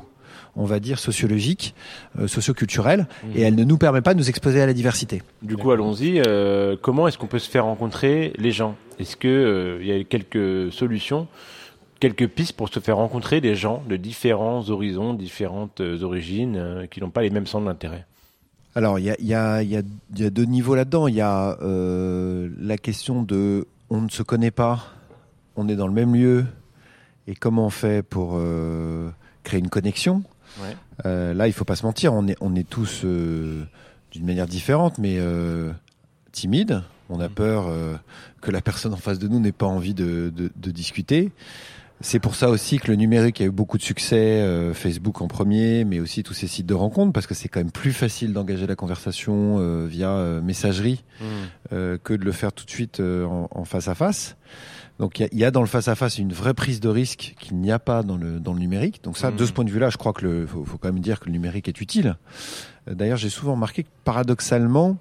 [0.57, 1.75] on va dire sociologique,
[2.19, 3.45] euh, socioculturel, et Mhm.
[3.47, 5.23] elle ne nous permet pas de nous exposer à la diversité.
[5.43, 6.21] Du coup, allons-y.
[6.27, 8.77] euh, comment est-ce qu'on peut se faire rencontrer les gens?
[8.99, 11.27] Est-ce que euh, il y a quelques solutions,
[12.01, 16.87] quelques pistes pour se faire rencontrer des gens de différents horizons, différentes euh, origines, euh,
[16.87, 18.07] qui n'ont pas les mêmes centres d'intérêt?
[18.77, 19.83] Alors, il y a, y, a, il y, a,
[20.17, 21.07] il y a deux niveaux là-dedans.
[21.09, 24.87] Il y a euh, la question de on ne se connaît pas,
[25.57, 26.45] on est dans le même lieu,
[27.29, 29.11] et comment on fait pour euh,
[29.45, 30.23] créer une connexion
[30.63, 30.77] Ouais.
[31.07, 33.65] Euh, Là, il faut pas se mentir, on est, on est tous euh,
[34.13, 35.73] d'une manière différente, mais euh,
[36.33, 36.83] timides.
[37.11, 37.35] On a Mhm.
[37.35, 37.95] peur euh,
[38.41, 41.33] que la personne en face de nous n'ait pas envie de, de, de discuter.
[42.01, 45.29] C'est pour ça aussi que le numérique a eu beaucoup de succès, euh, Facebook en
[45.29, 48.33] premier, mais aussi tous ces sites de rencontres, parce que c'est quand même plus facile
[48.33, 51.27] d'engager la conversation euh, via euh, messagerie Mhm.
[51.73, 54.37] euh, que de le faire tout de suite euh, en, en face à face.
[55.01, 57.35] Donc il y y a dans le face à face une vraie prise de risque
[57.41, 59.03] qu'il n'y a pas dans le dans le numérique.
[59.03, 61.01] Donc ça, de ce point de vue-là, je crois que le faut, faut quand même
[61.03, 62.17] dire que le numérique est utile.
[62.89, 64.97] Euh, D'ailleurs, j'ai souvent remarqué que paradoxalement,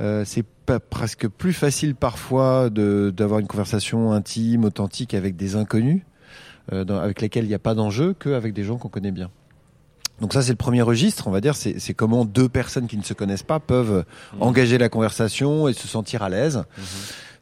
[0.00, 0.44] euh, c'est
[0.90, 6.02] presque plus facile parfois de d'avoir une conversation intime, authentique avec des inconnus,
[6.72, 9.30] euh, dans- avec lesquels il n'y a pas d'enjeu, qu'avec des gens qu'on connaît bien.
[10.20, 13.02] Donc ça, c'est le premier registre, on va dire, c'est comment deux personnes qui ne
[13.02, 14.42] se connaissent pas peuvent Mhm.
[14.42, 16.58] engager la conversation et se sentir à l'aise.
[16.78, 16.84] Mhm.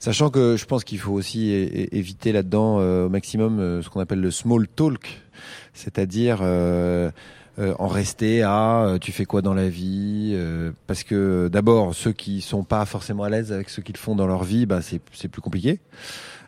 [0.02, 4.00] Sachant que je pense qu'il faut aussi éviter là-dedans euh, au maximum euh, ce qu'on
[4.00, 5.22] appelle le small talk,
[5.74, 7.12] c'est-à-dire euh,
[7.60, 11.94] euh, en rester à euh, tu fais quoi dans la vie, euh, parce que d'abord
[11.94, 14.82] ceux qui sont pas forcément à l'aise avec ce qu'ils font dans leur vie, bah
[14.82, 15.78] c'est c'est plus compliqué.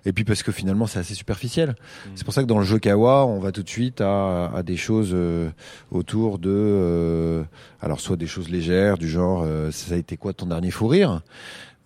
[0.04, 1.76] Et puis parce que finalement c'est assez superficiel.
[2.16, 4.64] C'est pour ça que dans le jeu Kawa, on va tout de suite à, à
[4.64, 5.48] des choses euh,
[5.92, 7.43] autour de, euh,
[7.84, 10.86] alors soit des choses légères du genre, euh, ça a été quoi ton dernier fou
[10.88, 11.20] rire?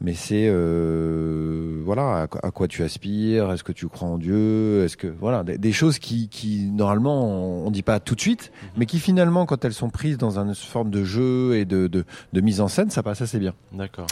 [0.00, 4.16] Mais c'est euh, voilà à, quoi- à quoi tu aspires, est-ce que tu crois en
[4.16, 8.14] Dieu, est-ce que voilà des, des choses qui, qui normalement on, on dit pas tout
[8.14, 11.64] de suite, mais qui finalement quand elles sont prises dans une forme de jeu et
[11.64, 13.54] de, de, de mise en scène, ça passe assez bien.
[13.72, 14.06] D'accord.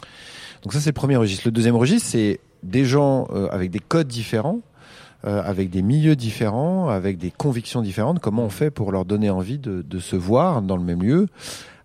[0.65, 1.43] Donc ça c'est le premier registre.
[1.47, 4.63] Le deuxième registre c'est des gens euh, avec des codes différents,
[5.27, 8.21] euh, avec des milieux différents, avec des convictions différentes.
[8.21, 11.27] Comment on fait pour leur donner envie de, de se voir dans le même lieu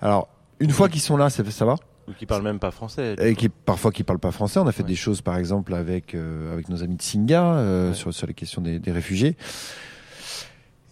[0.01, 0.27] Alors
[0.59, 1.75] une fois qu'ils sont là, ça, ça va.
[2.07, 3.15] Ou qui parlent même pas français.
[3.19, 4.59] Et qui parfois qui parlent pas français.
[4.59, 4.89] On a fait Ouais.
[4.89, 7.95] des choses par exemple avec euh, avec nos amis de Singa euh, Ouais.
[7.95, 9.37] sur sur les questions des, des réfugiés.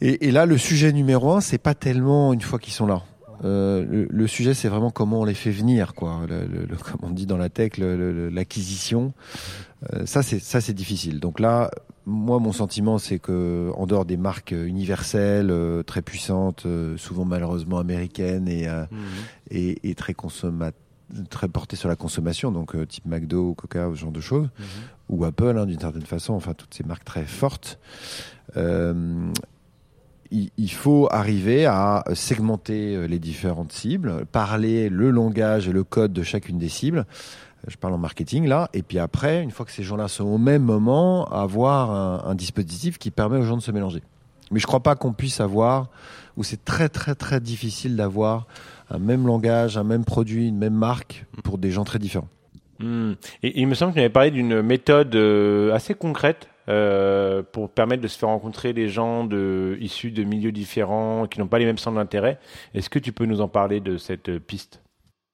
[0.02, 3.02] Et, et là, le sujet numéro un, c'est pas tellement une fois qu'ils sont là.
[3.46, 6.22] Euh, le, le sujet, c'est vraiment comment on les fait venir, quoi.
[6.28, 9.14] Le, le- le- comme on dit dans la tech, l'acquisition.
[9.94, 11.20] Euh, ça, c'est ça, c'est difficile.
[11.20, 11.72] Donc là,
[12.06, 16.66] moi, mon sentiment, c'est que en dehors des marques euh, universelles, euh, très puissantes,
[16.98, 18.88] souvent malheureusement américaines et Mhm.
[19.52, 20.72] et, et très consomma
[21.32, 24.66] très porté sur la consommation, donc euh, type McDo, Coca, ce genre de choses, Mhm.
[25.10, 27.80] ou Apple hein, d'une certaine façon, enfin toutes ces marques très fortes.
[28.58, 28.94] Euh,
[30.32, 36.14] il, faut arriver à segmenter euh, les différentes cibles, parler le langage et le code
[36.14, 37.06] de chacune des cibles.
[37.68, 40.38] Je parle en marketing là, et puis après, une fois que ces gens-là sont au
[40.38, 44.02] même moment, avoir un, un dispositif qui permet aux gens de se mélanger.
[44.52, 45.90] Mais je crois pas qu'on puisse avoir,
[46.38, 48.48] ou c'est très très très difficile d'avoir
[48.90, 52.30] un même langage, un même produit, une même marque pour des gens très différents.
[52.80, 53.14] Hmm.
[53.44, 57.70] Et il me semble que tu avais parlé d'une méthode euh, assez concrète euh, pour
[57.70, 59.28] permettre de se faire rencontrer des gens
[59.80, 62.40] issus de milieux différents, qui n'ont pas les mêmes centres d'intérêt.
[62.76, 64.82] Est-ce que tu peux nous en parler de cette piste?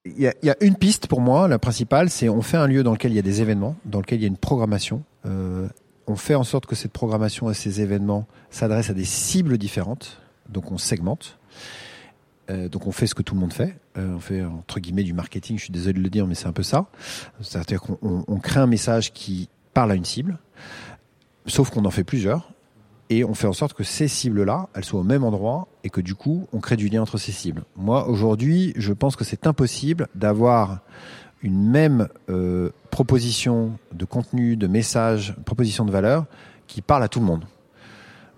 [0.06, 2.92] Il y, a, une piste pour moi, la principale, c'est on fait un lieu dans
[2.92, 5.04] lequel il y a des événements, dans lequel il y a une programmation.
[5.26, 5.68] Euh,
[6.06, 10.22] on fait en sorte que cette programmation et ces événements s'adressent à des cibles différentes,
[10.48, 11.40] donc on segmente.
[12.52, 13.76] Euh, donc on fait ce que tout le monde fait.
[13.98, 15.58] On fait entre guillemets du marketing.
[15.58, 16.86] Je suis désolé de le dire, mais c'est un peu ça.
[17.42, 20.38] C'est-à-dire qu'on on crée un message qui parle à une cible,
[21.48, 22.52] sauf qu'on en fait plusieurs
[23.10, 26.02] et on fait en sorte que ces cibles-là, elles soient au même endroit et que
[26.02, 27.64] du coup, on crée du lien entre ces cibles.
[27.76, 30.80] Moi, aujourd'hui, je pense que c'est impossible d'avoir
[31.44, 36.26] une même euh, proposition de contenu, de message, proposition de valeur
[36.66, 37.46] qui parle à tout le monde.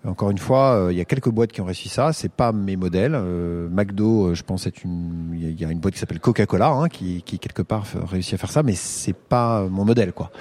[0.05, 2.11] Encore une fois, euh, il y a quelques boîtes qui ont réussi ça.
[2.11, 3.13] C'est pas mes modèles.
[3.15, 5.31] Euh, McDo, je pense, est une.
[5.33, 8.37] Il y a une boîte qui s'appelle Coca-Cola hein, qui, qui quelque part réussit à
[8.37, 10.31] faire ça, mais c'est pas mon modèle, quoi.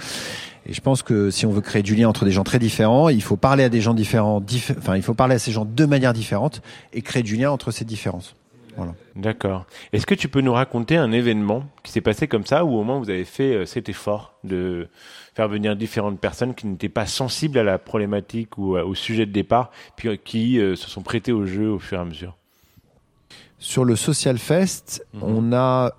[0.69, 3.09] Et je pense que si on veut créer du lien entre des gens très différents,
[3.09, 4.43] il faut parler à des gens différents,
[4.79, 6.61] enfin, il faut parler à ces gens de manière différente
[6.93, 8.35] et créer du lien entre ces différences.
[8.77, 8.95] Voilà.
[9.15, 9.65] D'accord.
[9.93, 12.83] Est-ce que tu peux nous raconter un événement qui s'est passé comme ça, où au
[12.83, 14.89] moins vous avez fait euh, cet effort de
[15.35, 19.33] faire venir différentes personnes qui n'étaient pas sensibles à la problématique ou au sujet de
[19.33, 22.37] départ, puis euh, qui euh, se sont prêtés au jeu au fur et à mesure?
[23.59, 25.23] Sur le Social Fest, mhm.
[25.23, 25.93] on a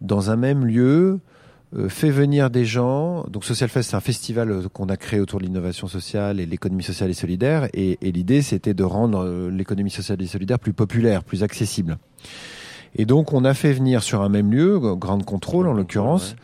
[0.00, 1.20] dans un même lieu
[1.76, 3.24] euh, fait venir des gens.
[3.28, 6.46] Donc Social Fest, c'est un festival euh, qu'on a créé autour de l'innovation sociale et
[6.46, 7.68] l'économie sociale et solidaire.
[7.74, 11.98] Et, et l'idée, c'était de rendre euh, l'économie sociale et solidaire plus populaire, plus accessible.
[12.96, 16.34] Et donc, on a fait venir sur un même lieu, Grande Contrôle en l'occurrence,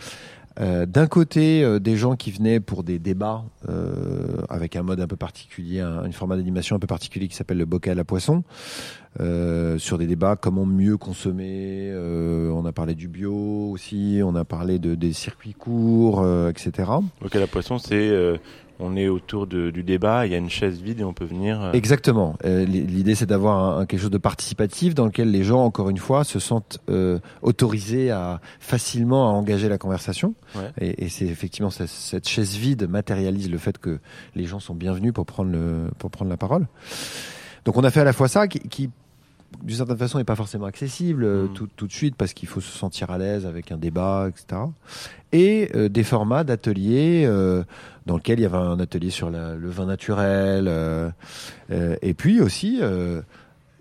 [0.60, 5.06] euh, d'un côté, des gens qui venaient pour des débats euh, avec un mode un
[5.06, 8.44] peu particulier, un, une format d'animation un peu particulier qui s'appelle le bocal à poisson.
[9.18, 11.88] Euh, sur des débats comment mieux consommer.
[11.90, 16.50] Euh, on a parlé du bio aussi, on a parlé de, des circuits courts, euh,
[16.50, 16.90] etc.
[17.24, 18.36] Ok, la poisson, c'est euh,
[18.78, 21.24] on est autour de, du débat, il y a une chaise vide et on peut
[21.24, 21.62] venir.
[21.62, 22.36] Euh, Exactement.
[22.44, 26.24] L'idée, c'est d'avoir un, quelque chose de participatif dans lequel les gens, encore une fois,
[26.24, 26.80] se sentent
[27.42, 30.34] autorisés à facilement à engager la conversation.
[30.54, 30.70] Ouais.
[30.80, 33.98] Et, et c'est effectivement cette, cette chaise vide matérialise le fait que
[34.34, 36.66] les gens sont bienvenus pour prendre le pour prendre la parole.
[37.64, 38.90] Donc on a fait à la fois ça qui, qui
[39.62, 41.52] d'une certaine façon, n'est pas forcément accessible euh, mmh.
[41.54, 44.62] tout, tout, de suite parce qu'il faut se sentir à l'aise avec un débat, etc.
[45.32, 47.64] Et euh, des formats d'ateliers euh,
[48.06, 51.10] dans lesquels il y avait un atelier sur la, le vin naturel, euh,
[51.70, 52.80] euh, et puis aussi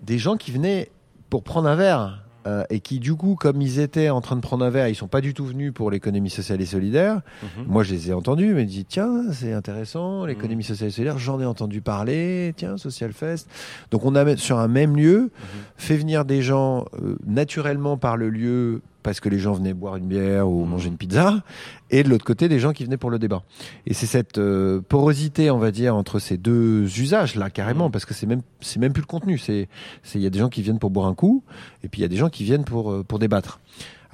[0.01, 0.89] des gens qui venaient
[1.29, 4.41] pour prendre un verre euh, et qui du coup, comme ils étaient en train de
[4.41, 7.21] prendre un verre, ils sont pas du tout venus pour l'économie sociale et solidaire.
[7.41, 7.63] Mmh.
[7.67, 10.67] Moi, je les ai entendus, mais je dis tiens, c'est intéressant, l'économie mmh.
[10.67, 11.17] sociale et solidaire.
[11.17, 12.53] J'en ai entendu parler.
[12.55, 13.49] Tiens, Social Fest.
[13.91, 15.43] Donc, on a sur un même lieu mmh.
[15.77, 19.95] fait venir des gens euh, naturellement par le lieu parce que les gens venaient boire
[19.95, 21.43] une bière ou manger une pizza,
[21.91, 23.43] et de l'autre côté des gens qui venaient pour le débat.
[23.85, 28.03] Et c'est cette euh, porosité, on va dire, entre ces deux usages là carrément, parce
[28.05, 29.37] que c'est même c'est même plus le contenu.
[29.37, 29.69] C'est
[30.01, 31.43] c'est il y a des gens qui viennent pour boire un coup,
[31.83, 33.61] et puis il y a des gens qui viennent pour euh, pour débattre.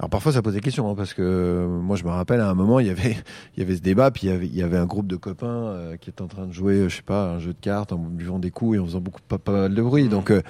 [0.02, 2.50] Alors parfois ça pose des questions hein, parce que euh, moi je me rappelle à
[2.50, 3.16] un moment il y avait
[3.56, 5.14] il y avait ce débat puis il y avait, il y avait un groupe de
[5.14, 7.92] copains euh, qui étaient en train de jouer je sais pas un jeu de cartes
[7.92, 10.42] en buvant des coups et en faisant beaucoup pas, pas mal de bruit donc euh,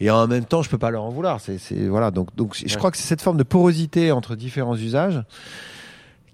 [0.00, 1.40] et en même temps je peux pas leur en vouloir.
[1.40, 2.10] C'est voilà.
[2.10, 5.22] Donc donc je crois que c'est cette forme de porosité entre différents usages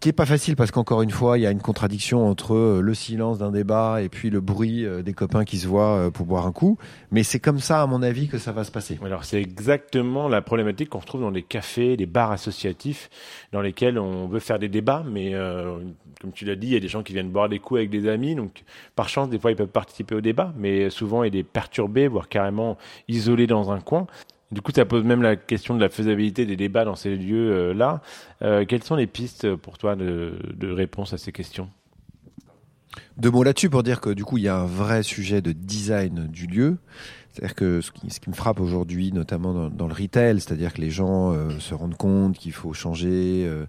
[0.07, 2.81] qui est pas facile parce qu'encore une fois, il y a une contradiction entre euh,
[2.81, 6.11] le silence d'un débat et puis le bruit euh, des copains qui se voient euh,
[6.13, 6.79] pour boire un coup.
[7.11, 9.01] Mais c'est comme ça, à mon avis, que ça va se passer.
[9.05, 13.11] Alors c'est exactement la problématique qu'on retrouve dans les cafés, les bars associatifs,
[13.51, 15.33] dans lesquels on veut faire des débats, mais
[16.21, 17.91] comme tu l'as dit, il y a des gens qui viennent boire des coups avec
[17.91, 18.63] des amis, donc
[18.95, 22.29] par chance, des fois, ils peuvent participer au débat, mais souvent, il est perturbé, voire
[22.29, 24.07] carrément isolé dans un coin.
[24.53, 28.01] Du coup, ça pose même la question de la faisabilité des débats dans ces lieux-là.
[28.43, 31.69] Euh, quelles sont les pistes pour toi de, de réponse à ces questions?
[33.17, 35.53] Deux mots là-dessus pour dire que du coup, il y a un vrai sujet de
[35.53, 36.77] design du lieu.
[37.37, 40.73] C'est-à-dire que ce qui, ce qui, me frappe aujourd'hui, notamment dans, dans, le retail, c'est-à-dire
[40.73, 43.67] que les gens euh, se rendent compte qu'il faut changer euh,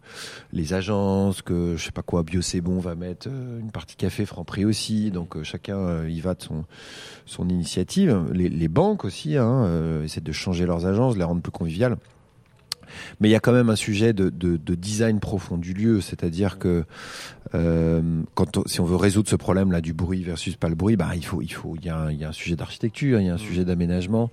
[0.53, 4.25] les agences, que je sais pas quoi, Bio bon va mettre euh, une partie café
[4.25, 6.63] Franprix aussi, donc euh, chacun euh, y va de son
[7.25, 8.23] son initiative.
[8.31, 11.97] Les, les banques aussi hein, essaient de changer leurs agences, les rendre plus conviviales.
[13.19, 16.01] Mais il y a quand même un sujet de, de, de design profond du lieu,
[16.01, 16.85] c'est-à-dire que
[17.55, 18.01] euh,
[18.35, 21.11] quand on- si on veut résoudre ce problème-là du bruit versus pas le bruit, bah
[21.15, 23.27] il faut, il faut, il y a un, il y a un sujet d'architecture, il
[23.27, 24.29] y a un sujet d'aménagement,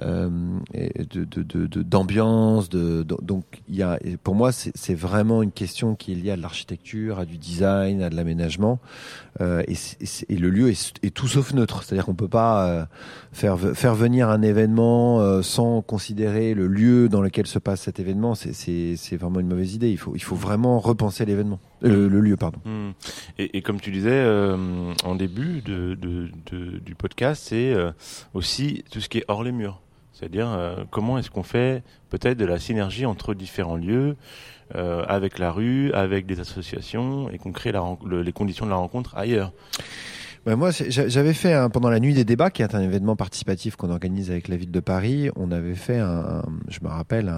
[0.00, 0.30] euh,
[0.72, 5.94] et de, de, de, d'ambiance, donc il y a, pour moi, c'est, vraiment une question
[5.94, 8.78] qui est liée à de l'architecture, à du design, à de l'aménagement,
[9.40, 12.84] euh, et, le lieu est, tout sauf neutre, c'est-à-dire qu'on peut pas euh,
[13.32, 18.00] faire faire venir un événement euh, sans considérer le lieu dans lequel se passe cet
[18.00, 19.90] événement, c'est vraiment une mauvaise idée.
[19.90, 22.58] Il faut, il faut vraiment repenser l'événement, Euh, le lieu, pardon.
[22.64, 22.90] Hmm.
[23.38, 27.90] Et, et comme tu disais euh, en début de, de, de- du podcast, c'est euh,
[28.34, 29.80] aussi tout ce qui est hors les murs.
[30.12, 34.16] C'est-à-dire euh, comment est-ce qu'on fait peut-être de la synergie entre différents lieux,
[34.76, 37.82] euh, avec la rue, avec des associations, et qu'on crée la,
[38.22, 39.52] les conditions de la rencontre ailleurs?
[40.44, 43.76] Ben moi, j'avais fait un- pendant la nuit des débats, qui est un événement participatif
[43.76, 45.30] qu'on organise avec la ville de Paris.
[45.36, 47.28] On avait fait, un, je me rappelle,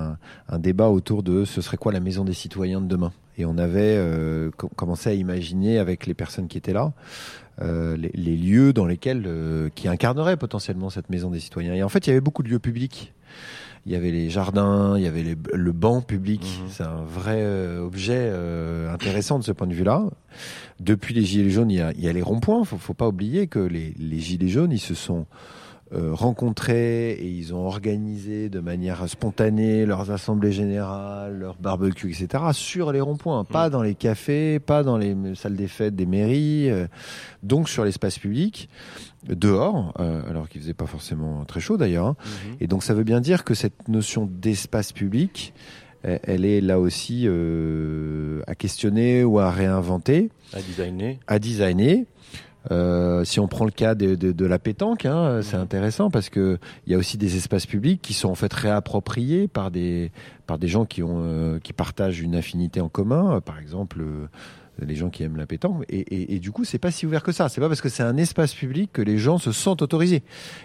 [0.49, 3.13] un, débat autour de ce serait quoi la maison des citoyens de demain.
[3.37, 6.93] Et on avait euh, co- commencé à imaginer avec les personnes qui étaient là
[7.61, 11.75] euh, les, les lieux dans lesquels euh, qui incarneraient potentiellement cette maison des citoyens.
[11.75, 13.13] Et en fait, il y avait beaucoup de lieux publics.
[13.87, 16.41] Il y avait les jardins, il y avait les- le banc public.
[16.43, 16.69] Mhm.
[16.71, 20.05] C'est un vrai euh, objet euh, intéressant de ce point de vue-là.
[20.81, 22.65] Depuis les Gilets jaunes, il y a, il y a les ronds-points.
[22.65, 25.27] Faut, faut pas oublier que les, les Gilets jaunes, ils se sont
[25.93, 32.43] euh, rencontrés et ils ont organisé de manière spontanée leurs assemblées générales, leurs barbecues, etc.
[32.53, 36.71] sur les ronds-points, pas dans les cafés, pas dans les salles des fêtes des mairies,
[36.71, 36.87] euh,
[37.43, 38.69] donc sur l'espace public,
[39.29, 42.07] dehors, euh, alors qu'il faisait pas forcément très chaud d'ailleurs.
[42.09, 42.17] hein.
[42.61, 45.55] Et donc ça veut bien dire que cette notion d'espace public,
[46.05, 51.19] euh, elle est là aussi euh, à questionner ou à réinventer, À designer.
[51.27, 52.05] à designer.
[52.71, 55.63] Euh, si on prend le cas de, de, de la pétanque, hein, c'est Mhm.
[55.63, 59.49] intéressant parce que il y a aussi des espaces publics qui sont en fait réappropriés
[59.49, 60.11] par des
[60.47, 63.43] par des gens qui ont euh, qui partagent une affinité en commun.
[63.43, 64.29] Par exemple, euh,
[64.81, 65.85] les gens qui aiment la pétanque.
[65.89, 67.49] Et, et, du coup, c'est pas si ouvert que ça.
[67.49, 70.23] C'est pas parce que c'est un espace public que les gens se sentent autorisés.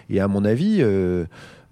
[0.08, 1.26] Et à mon avis, euh,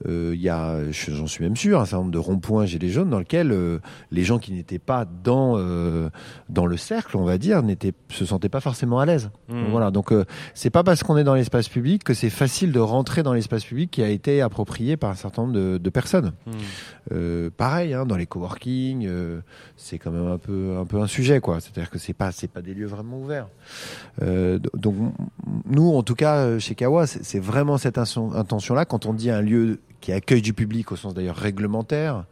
[0.07, 3.11] il y a, je- j'en suis même sûr, un certain nombre de ronds-points gilets jaunes
[3.11, 3.79] dans lesquels euh,
[4.13, 6.09] les gens qui n'étaient pas dans euh,
[6.49, 9.31] dans le cercle, on va dire, n'étaient se sentaient pas forcément à l'aise.
[9.49, 9.91] Donc Voilà.
[9.91, 13.23] Donc euh, c'est pas parce qu'on est dans l'espace public que c'est facile de rentrer
[13.23, 16.33] dans l'espace public qui a été approprié par un certain nombre de, de personnes.
[17.13, 19.41] Euh, pareil, hein, dans les coworking, euh,
[19.77, 21.59] c'est quand même un peu un peu un sujet, quoi.
[21.61, 23.49] C'est-à-dire que c'est pas c'est pas des lieux vraiment ouverts.
[24.23, 24.95] Euh, do- donc
[25.67, 28.85] nous, en tout cas, euh, chez Kawa, c'est vraiment cette intention-là.
[28.85, 32.25] Quand on dit un lieu qui accueille du public au sens d'ailleurs réglementaire,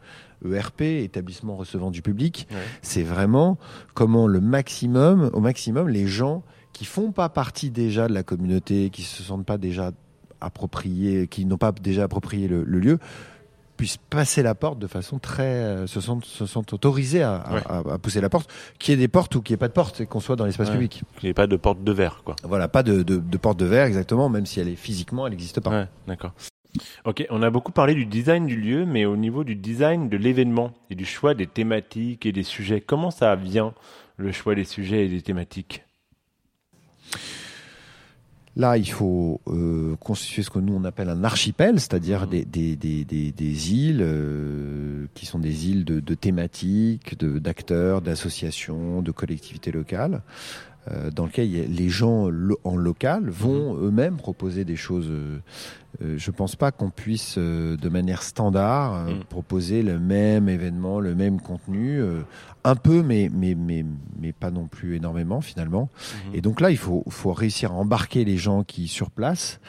[0.45, 2.57] ERP, établissement recevant du public, Ouais.
[2.81, 3.57] c'est vraiment
[3.95, 8.89] comment le maximum, au maximum, les gens qui font pas partie déjà de la communauté,
[8.91, 9.91] qui se sentent pas déjà
[10.41, 12.99] appropriés, qui n'ont pas déjà approprié le, le lieu,
[13.77, 17.53] puissent passer la porte de façon très, euh, se sentent, se sentent autorisés à, à-
[17.53, 17.61] Ouais.
[17.67, 18.49] à- à pousser la porte,
[18.79, 20.35] qu'il y ait des portes ou qu'il n'y ait pas de porte, et qu'on soit
[20.35, 20.73] dans l'espace Ouais.
[20.73, 21.03] public.
[21.17, 22.35] Qu'il n'y ait pas de porte de verre, quoi.
[22.43, 25.31] Voilà, pas de, de, de porte de verre exactement, même si elle est physiquement, elle
[25.31, 25.69] n'existe pas.
[25.69, 26.33] Ouais, d'accord.
[27.05, 30.17] Ok, on a beaucoup parlé du design du lieu, mais au niveau du design de
[30.17, 33.73] l'événement et du choix des thématiques et des sujets, comment ça vient
[34.17, 35.83] le choix des sujets et des thématiques?
[38.55, 42.29] Là, il faut euh, constituer ce que nous on appelle un archipel, c'est-à-dire Mhm.
[42.29, 42.75] des, des,
[43.05, 49.11] des, des, îles euh, qui sont des îles de, de thématiques, de- d'acteurs, d'associations, de
[49.11, 50.23] collectivités locales,
[51.13, 52.29] dans il y a- les gens
[52.63, 55.07] en local vont eux-mêmes proposer des choses.
[55.09, 55.39] euh,
[56.03, 59.23] euh, je pense pas qu'on puisse, euh, de manière standard, euh, Mhm.
[59.29, 62.21] proposer le même événement, le même contenu, euh,
[62.63, 63.83] un peu, mais, mais, mais,
[64.19, 65.89] mais pas non plus énormément finalement.
[66.33, 69.59] Et donc là, il faut, faut réussir à embarquer les gens qui, sur place,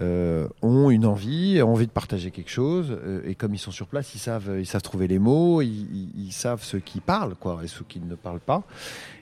[0.00, 2.88] euh, ont une envie, ont envie de partager quelque chose.
[2.90, 5.68] euh, et comme ils sont sur place, ils savent, ils savent trouver les mots, ils,
[5.68, 8.62] ils- ils savent ceux qui parlent, quoi, et ceux qui ne parlent pas.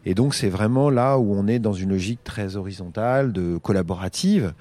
[0.07, 4.55] Et donc, c'est vraiment là où on est dans une logique très horizontale, de collaborative,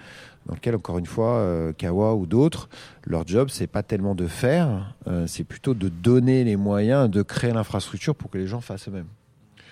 [0.47, 2.67] dans lequel, encore une fois, euh, Kawa ou d'autres,
[3.05, 7.21] leur job, c'est pas tellement de faire, euh, c'est plutôt de donner les moyens, de
[7.21, 9.07] créer l'infrastructure pour que les gens fassent eux-mêmes.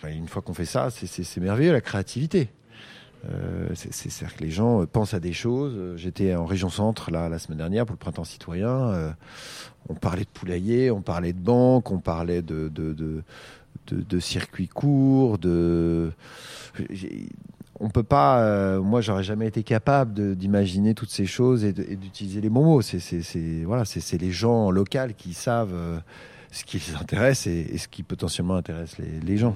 [0.08, 2.50] Une fois qu'on fait ça, c'est merveilleux la créativité.
[3.26, 5.74] Euh, c'est- c'est- C'est-à-dire que les gens euh, pensent à des choses.
[5.76, 9.14] Euh, J'étais en région centre là la semaine dernière pour le printemps citoyen.
[9.90, 16.12] On parlait de poulailler, on parlait de banque, on parlait de circuits courts, de
[17.82, 18.80] on peut pas.
[18.80, 22.82] moi, j'aurais jamais été capable d'imaginer toutes ces choses et d'utiliser les bons mots.
[22.82, 23.84] C'est voilà,
[24.20, 26.02] les gens locaux qui savent
[26.52, 29.56] ce qui les intéresse et, et ce qui potentiellement intéresse les, les gens.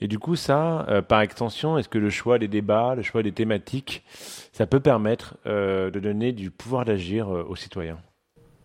[0.00, 3.22] Et du coup, ça, euh, par extension, est-ce que le choix des débats, le choix
[3.22, 4.04] des thématiques,
[4.52, 7.98] ça peut permettre euh, de donner du pouvoir d'agir euh, aux citoyens?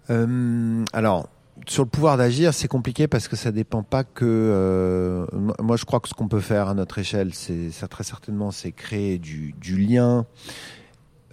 [0.10, 1.29] Euh, alors,
[1.67, 4.25] sur le pouvoir d'agir, c'est compliqué parce que ça dépend pas que.
[4.25, 5.25] euh,
[5.60, 8.52] moi, je crois que ce qu'on peut faire à notre échelle, c'est ça très certainement,
[8.52, 10.25] c'est créer du, du lien,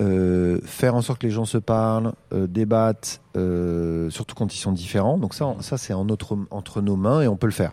[0.00, 4.58] euh, faire en sorte que les gens se parlent, euh, débattent, euh, surtout quand ils
[4.58, 5.18] sont différents.
[5.18, 6.06] Donc ça, ça c'est en
[6.50, 7.72] entre nos mains et on peut le faire.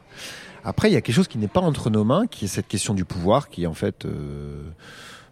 [0.63, 2.67] Après, il y a quelque chose qui n'est pas entre nos mains, qui est cette
[2.67, 4.05] question du pouvoir, qui en fait.
[4.05, 4.63] euh,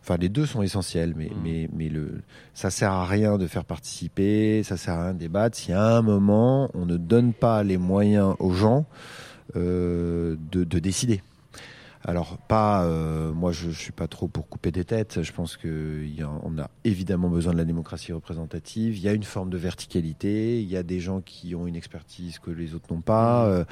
[0.05, 2.23] Enfin, les deux sont essentiels, mais, mais, mais le,
[2.53, 5.81] ça sert à rien de faire participer, ça sert à rien de débattre si à
[5.81, 8.85] un moment on ne donne pas les moyens aux gens
[9.55, 11.21] euh, de, de décider.
[12.05, 15.21] Alors pas, euh, moi je, je suis pas trop pour couper des têtes.
[15.21, 18.97] Je pense y a, on a évidemment besoin de la démocratie représentative.
[18.97, 20.61] Il y a une forme de verticalité.
[20.61, 23.45] Il y a des gens qui ont une expertise que les autres n'ont pas.
[23.45, 23.63] Euh,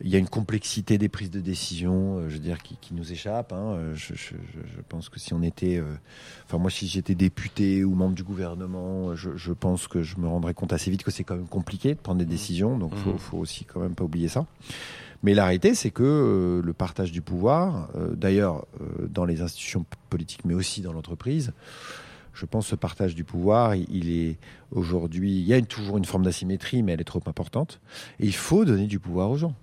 [0.00, 2.94] il y a une complexité des prises de décision, euh, je veux dire, qui, qui
[2.94, 3.52] nous échappe.
[3.52, 3.74] Hein.
[3.76, 5.94] Euh, Je, je, je, pense que si on était, euh,
[6.44, 10.28] enfin moi si j'étais député ou membre du gouvernement, je, je pense que je me
[10.28, 12.78] rendrais compte assez vite que c'est quand même compliqué de prendre des décisions.
[12.78, 14.46] Donc faut, faut aussi quand même pas oublier ça.
[15.22, 19.42] Mais la réalité, c'est que euh, le partage du pouvoir, euh, d'ailleurs euh, dans les
[19.42, 21.52] institutions politiques, mais aussi dans l'entreprise,
[22.34, 24.36] je pense ce partage du pouvoir, il, est
[24.70, 27.80] aujourd'hui, il y a toujours une forme d'asymétrie, mais elle est trop importante.
[28.20, 29.54] Et il faut donner du pouvoir aux gens.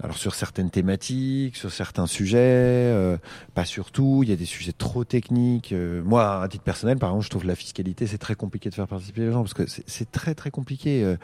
[0.00, 3.16] Alors sur certaines thématiques, sur certains sujets, euh,
[3.54, 5.72] pas sur tout, il y a des sujets trop techniques.
[5.72, 8.76] Euh, moi, à titre personnel, par exemple, je trouve la fiscalité, c'est très compliqué de
[8.76, 11.16] faire participer les gens, parce que c'est- c'est très très compliqué.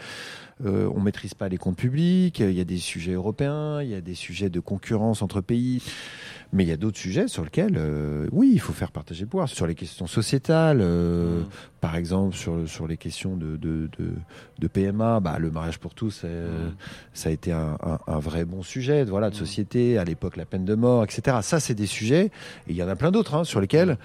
[0.65, 3.95] Euh, on maîtrise pas les comptes publics, il y a des sujets européens, il y
[3.95, 5.83] a des sujets de concurrence entre pays,
[6.55, 9.27] mais il y a d'autres sujets sur lesquels, euh, oui, il faut faire partager le
[9.29, 9.51] pouvoir.
[9.51, 11.43] Sur les questions sociétales, euh,
[11.87, 14.11] par exemple, sur, sur les questions de, de, de,
[14.59, 16.69] de PMA, bah, le mariage pour tous, euh,
[17.13, 20.47] ça a été un, un, un vrai bon sujet voilà, de société, à l'époque la
[20.47, 21.37] peine de mort, etc.
[21.43, 23.99] Ça, c'est des sujets, et il y en a plein d'autres hein, sur lesquels,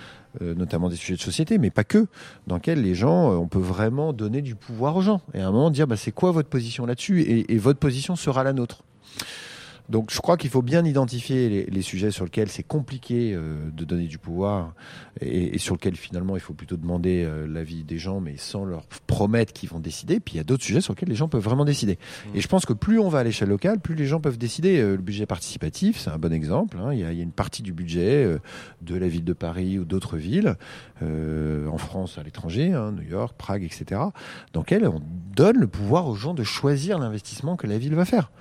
[0.43, 2.05] euh, notamment des sujets de société, mais pas que,
[2.45, 5.21] dans lesquels les gens, euh, on peut vraiment donner du pouvoir aux gens.
[5.34, 7.21] Et à un moment, dire, bah, c'est quoi votre position là-dessus?
[7.21, 8.84] Et, et votre position sera la nôtre.
[9.91, 13.69] Donc je crois qu'il faut bien identifier les, les sujets sur lesquels c'est compliqué euh,
[13.71, 14.73] de donner du pouvoir
[15.19, 18.63] et, et sur lesquels finalement il faut plutôt demander euh, l'avis des gens mais sans
[18.63, 20.21] leur promettre qu'ils vont décider.
[20.21, 21.99] Puis il y a d'autres sujets sur lesquels les gens peuvent vraiment décider.
[22.33, 24.79] Et je pense que plus on va à l'échelle locale, plus les gens peuvent décider.
[24.79, 26.77] Euh, le budget participatif, c'est un bon exemple.
[26.79, 26.93] hein.
[26.93, 28.39] Il, y a, il y a une partie du budget euh,
[28.81, 30.55] de la ville de Paris ou d'autres villes,
[31.03, 33.99] euh, en France, à l'étranger, hein, New York, Prague, etc.,
[34.53, 35.01] dans lequel on
[35.35, 38.31] donne le pouvoir aux gens de choisir l'investissement que la ville va faire.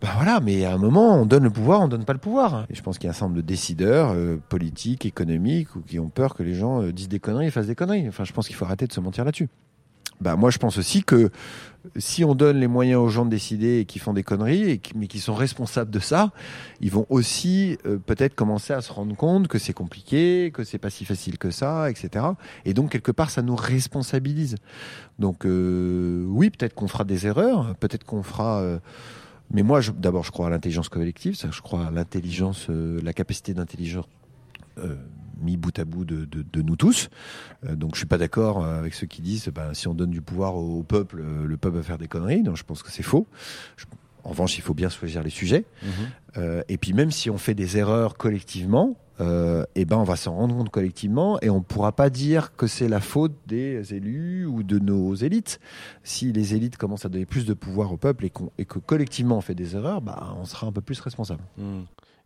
[0.00, 2.64] Ben voilà, mais à un moment, on donne le pouvoir, on donne pas le pouvoir.
[2.70, 5.80] Et je pense qu'il y a un certain nombre de décideurs euh, politiques, économiques, ou
[5.80, 8.08] qui ont peur que les gens euh, disent des conneries et fassent des conneries.
[8.08, 9.48] Enfin, je pense qu'il faut arrêter de se mentir là-dessus.
[10.22, 11.30] Bah moi, je pense aussi que
[11.96, 15.06] si on donne les moyens aux gens de décider et qui font des conneries, mais
[15.06, 16.32] qui sont responsables de ça,
[16.82, 20.78] ils vont aussi euh, peut-être commencer à se rendre compte que c'est compliqué, que c'est
[20.78, 22.24] pas si facile que ça, etc.
[22.66, 24.56] Et donc quelque part, ça nous responsabilise.
[25.18, 28.60] Donc euh, oui, peut-être qu'on fera des erreurs, peut-être qu'on fera.
[28.60, 28.78] euh,
[29.50, 33.12] mais moi, d'abord, je crois à l'intelligence collective, ça, je crois à l'intelligence, euh, la
[33.12, 34.06] capacité d'intelligence
[34.78, 34.94] euh,
[35.42, 37.08] mis bout à bout de, de, de nous tous.
[37.66, 40.20] Euh, donc, je suis pas d'accord avec ceux qui disent, ben, si on donne du
[40.20, 42.42] pouvoir au, au peuple, le peuple va faire des conneries.
[42.42, 43.26] Donc, je pense que c'est faux.
[43.76, 43.86] Je-
[44.22, 45.64] en revanche, il faut bien choisir les sujets.
[46.36, 50.16] Euh, et puis, même si on fait des erreurs collectivement, euh, eh ben, on va
[50.16, 54.46] s'en rendre compte collectivement et on pourra pas dire que c'est la faute des élus
[54.46, 55.60] ou de nos élites.
[56.02, 59.40] Si les élites commencent à donner plus de pouvoir au peuple et, que collectivement on
[59.40, 61.42] fait des erreurs, bah, on sera un peu plus responsable.
[61.58, 61.82] Hmm.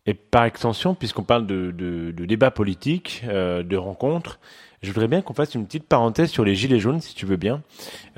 [0.07, 4.39] Et par extension, puisqu'on parle de, de, de débat politique, euh, de rencontres,
[4.85, 7.37] je voudrais bien qu'on fasse une petite parenthèse sur les gilets jaunes, si tu veux
[7.37, 7.62] bien.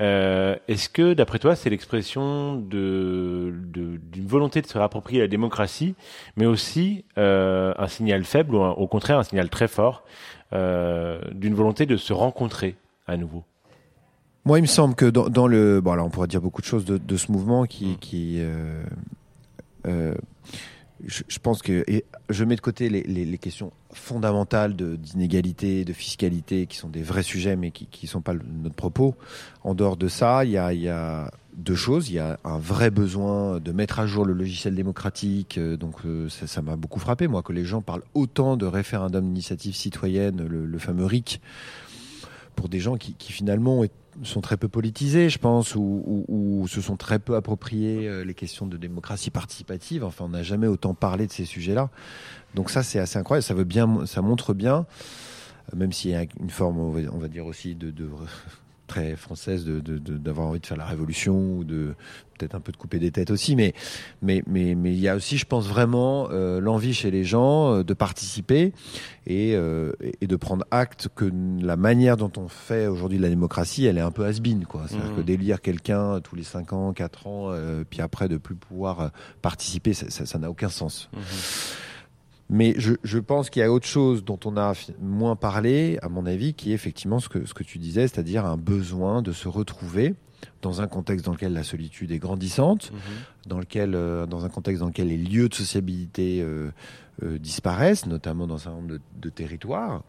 [0.01, 5.95] Euh, Est-ce que, d'après toi, c'est l'expression de d'une volonté de se réapproprier la démocratie,
[6.35, 10.03] mais aussi euh, un signal faible ou un- au contraire un signal très fort
[10.53, 12.75] euh, d'une volonté de se rencontrer
[13.07, 13.43] à nouveau?
[14.45, 16.67] Moi, il me semble que dans, dans le, bon, alors on pourrait dire beaucoup de
[16.67, 18.83] choses de, de ce mouvement qui, qui, euh,
[21.05, 24.95] je, je pense que, et je mets de côté les, les, les questions fondamentales de-
[24.95, 29.15] d'inégalité, de, fiscalité, qui sont des vrais sujets, mais qui, qui sont pas notre propos.
[29.63, 32.09] En dehors de ça, il y a, y a deux choses.
[32.09, 35.57] Il y a un vrai besoin de mettre à jour le logiciel démocratique.
[35.57, 39.25] euh, Donc, euh, ça m'a beaucoup frappé, moi, que les gens parlent autant de référendum
[39.25, 41.41] d'initiative citoyenne, le, fameux RIC,
[42.55, 43.83] pour des gens qui, finalement
[44.23, 48.65] sont très peu politisés, je pense, ou, se sont très peu appropriés euh, les questions
[48.65, 50.03] de démocratie participative.
[50.03, 51.89] Enfin, on n'a jamais autant parlé de ces sujets-là.
[52.55, 54.07] Donc ça, c'est assez incroyable.
[54.07, 54.85] Ça montre bien,
[55.73, 58.09] euh, même s'il y a une forme, on va, on va dire aussi, de, de
[58.87, 61.93] très française de, de- de- d'avoir envie de faire la révolution ou de
[62.39, 63.73] peut-être un peu de couper des têtes aussi, mais
[64.21, 67.73] mais mais mais il y a aussi, je pense vraiment euh, l'envie chez les gens
[67.73, 68.73] euh, de participer
[69.25, 71.29] et euh, et de prendre acte que
[71.61, 74.83] la manière dont on fait aujourd'hui la démocratie, elle est un peu has-been quoi.
[74.87, 75.17] C'est-à-dire Mhm.
[75.17, 79.01] que d'élire quelqu'un tous les 5 ans, 4 ans, euh, puis après de plus pouvoir
[79.01, 79.07] euh,
[79.41, 81.09] participer, ça ça- ça n'a aucun sens.
[81.13, 81.21] Mhm.
[82.49, 86.07] Mais je, je pense qu'il y a autre chose dont on a moins parlé, à
[86.09, 89.33] mon avis, qui est effectivement ce que, ce que tu disais, c'est-à-dire un besoin de
[89.33, 90.15] se retrouver
[90.61, 92.99] dans un contexte dans lequel la solitude est grandissante, Mhm.
[93.47, 96.69] dans, lequel, euh, dans un contexte dans lequel les lieux de sociabilité euh,
[97.23, 100.03] euh, disparaissent, notamment dans un certain nombre de, de territoires.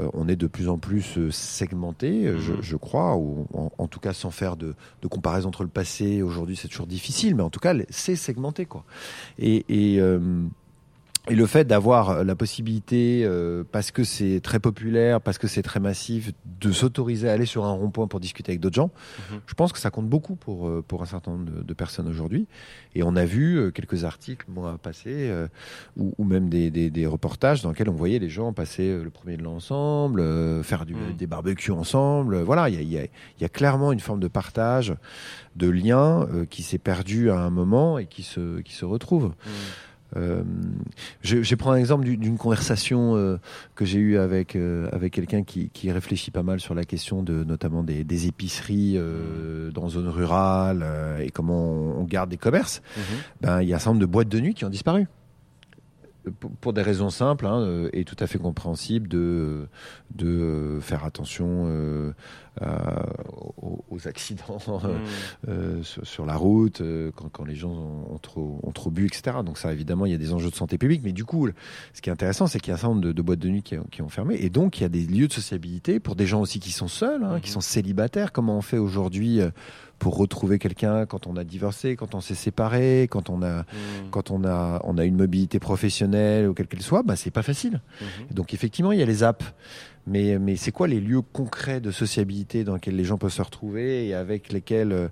[0.00, 2.62] Euh, on est de plus en plus segmenté, je, Mhm.
[2.62, 6.04] je crois, ou en, en tout cas sans faire de, de comparaison entre le passé
[6.06, 8.64] et aujourd'hui, c'est toujours difficile, mais en tout cas, c'est segmenté.
[8.64, 8.84] Quoi.
[9.38, 10.20] Et, et, euh,
[11.28, 15.62] et le fait d'avoir la possibilité, euh, parce que c'est très populaire, parce que c'est
[15.62, 18.90] très massif, de s'autoriser à aller sur un rond-point pour discuter avec d'autres gens,
[19.30, 19.40] Mhm.
[19.46, 22.08] je pense que ça compte beaucoup pour, euh, pour un certain nombre de, de personnes
[22.08, 22.46] aujourd'hui.
[22.94, 25.46] Et on a vu euh, quelques articles moi, passer, euh,
[25.96, 29.04] ou, ou même des, des, des reportages dans lesquels on voyait les gens passer euh,
[29.04, 31.16] le premier de l'an ensemble, euh, faire du, Mhm.
[31.16, 32.34] des barbecues ensemble.
[32.34, 33.06] Euh, Voilà, il y a, il y, a,
[33.40, 34.94] y a clairement une forme de partage,
[35.56, 39.24] de lien euh, qui s'est perdu à un moment et qui se, qui se retrouve.
[39.26, 39.32] Mhm.
[40.16, 40.42] Euh,
[41.20, 43.38] je, je prends un exemple du- d'une conversation euh,
[43.74, 47.22] que j'ai eue avec euh, avec quelqu'un qui, qui réfléchit pas mal sur la question
[47.22, 48.98] de notamment des, des épiceries
[49.74, 50.84] dans zone rurale
[51.20, 52.80] et comment on, on garde des commerces.
[52.96, 53.02] Mhm.
[53.42, 55.06] Ben il y a un certain nombre de boîtes de nuit qui ont disparu
[56.60, 59.66] pour, des raisons simples hein, et tout à fait compréhensibles de
[60.14, 62.12] de faire attention euh,
[63.62, 65.04] aux, aux accidents euh, Mhm.
[65.48, 68.90] euh, sur, sur la route, euh, quand, quand les gens ont, ont trop, ont trop
[68.90, 69.38] bu, etc.
[69.44, 71.02] Donc ça, évidemment, il y a des enjeux de santé publique.
[71.04, 71.48] Mais du coup,
[71.94, 73.48] ce qui est intéressant, c'est qu'il y a un certain nombre de, de boîtes de
[73.48, 74.36] nuit qui, ont- qui ont fermé.
[74.40, 76.88] Et donc, il y a des lieux de sociabilité pour des gens aussi qui sont
[76.88, 77.54] seuls, hein, qui Mhm.
[77.54, 78.32] sont célibataires.
[78.32, 79.50] Comment on fait aujourd'hui euh,
[79.98, 83.64] pour retrouver quelqu'un quand on a divorcé, quand on s'est séparé, quand on a, Mhm.
[84.12, 87.42] quand on a, on a une mobilité professionnelle ou quelle qu'elle soit, bah, c'est pas
[87.42, 87.80] facile.
[88.30, 89.44] Donc effectivement, il y a les apps.
[90.08, 93.42] Mais, mais c'est quoi les lieux concrets de sociabilité dans lesquels les gens peuvent se
[93.42, 94.92] retrouver et avec lesquels...
[94.92, 95.08] euh,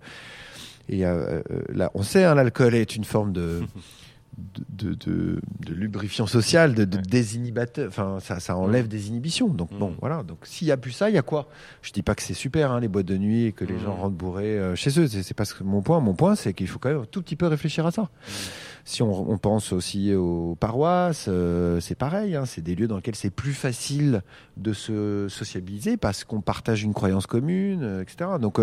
[0.88, 3.62] et euh, euh, là, on sait, hein, l'alcool est une forme de...
[4.38, 5.40] De, de,
[5.72, 7.02] lubrifiant social, de, de Ouais.
[7.08, 7.88] désinhibateur.
[7.88, 9.48] Enfin, ça, ça enlève des inhibitions.
[9.48, 9.96] Donc bon, Mm.
[10.00, 10.22] voilà.
[10.24, 11.48] Donc s'il y a plus ça, il y a quoi?
[11.80, 13.80] Je dis pas que c'est super hein, les boîtes de nuit et que les Mm.
[13.80, 15.06] gens rentrent bourrés euh, chez eux.
[15.08, 16.00] C'est pas mon point.
[16.00, 18.10] Mon point, c'est qu'il faut quand même un tout petit peu réfléchir à ça.
[18.84, 22.36] Si on, on pense aussi aux paroisses, euh, c'est pareil.
[22.36, 24.22] Hein, c'est des lieux dans lesquels c'est plus facile
[24.58, 28.30] de se sociabiliser parce qu'on partage une croyance commune, euh, etc.
[28.38, 28.60] Donc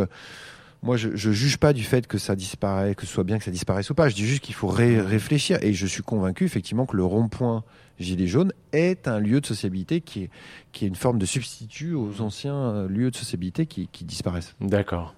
[0.84, 3.44] moi, je, je juge pas du fait que ça disparaît, que ce soit bien que
[3.46, 4.10] ça disparaisse ou pas.
[4.10, 5.58] Je dis juste qu'il faut ré- réfléchir.
[5.62, 7.64] Et je suis convaincu effectivement que le rond-point
[8.00, 10.30] Gilet jaune est un lieu de sociabilité qui est,
[10.74, 14.56] qui est une forme de substitut aux anciens euh, lieux de sociabilité qui, qui disparaissent.
[14.60, 15.16] D'accord.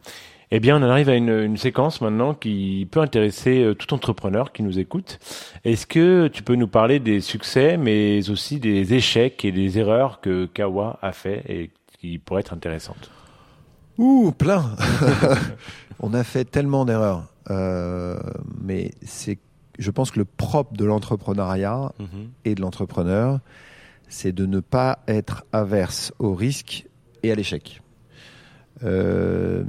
[0.52, 3.92] Eh bien, on en arrive à une, une séquence maintenant qui peut intéresser euh, tout
[3.94, 5.18] entrepreneur qui nous écoute.
[5.64, 10.22] Est-ce que tu peux nous parler des succès, mais aussi des échecs et des erreurs
[10.22, 13.10] que Kawa a fait et qui pourraient être intéressantes?
[13.98, 14.76] Ouh, plein
[16.00, 17.26] On a fait tellement d'erreurs.
[17.50, 18.20] Euh,
[18.62, 19.38] mais c'est,
[19.80, 22.30] je pense que le propre de l'entrepreneuriat Mhm.
[22.44, 23.40] et de l'entrepreneur,
[24.10, 26.86] c'est de ne pas être averse au risque
[27.24, 27.82] et à l'échec.
[28.84, 29.64] Euh,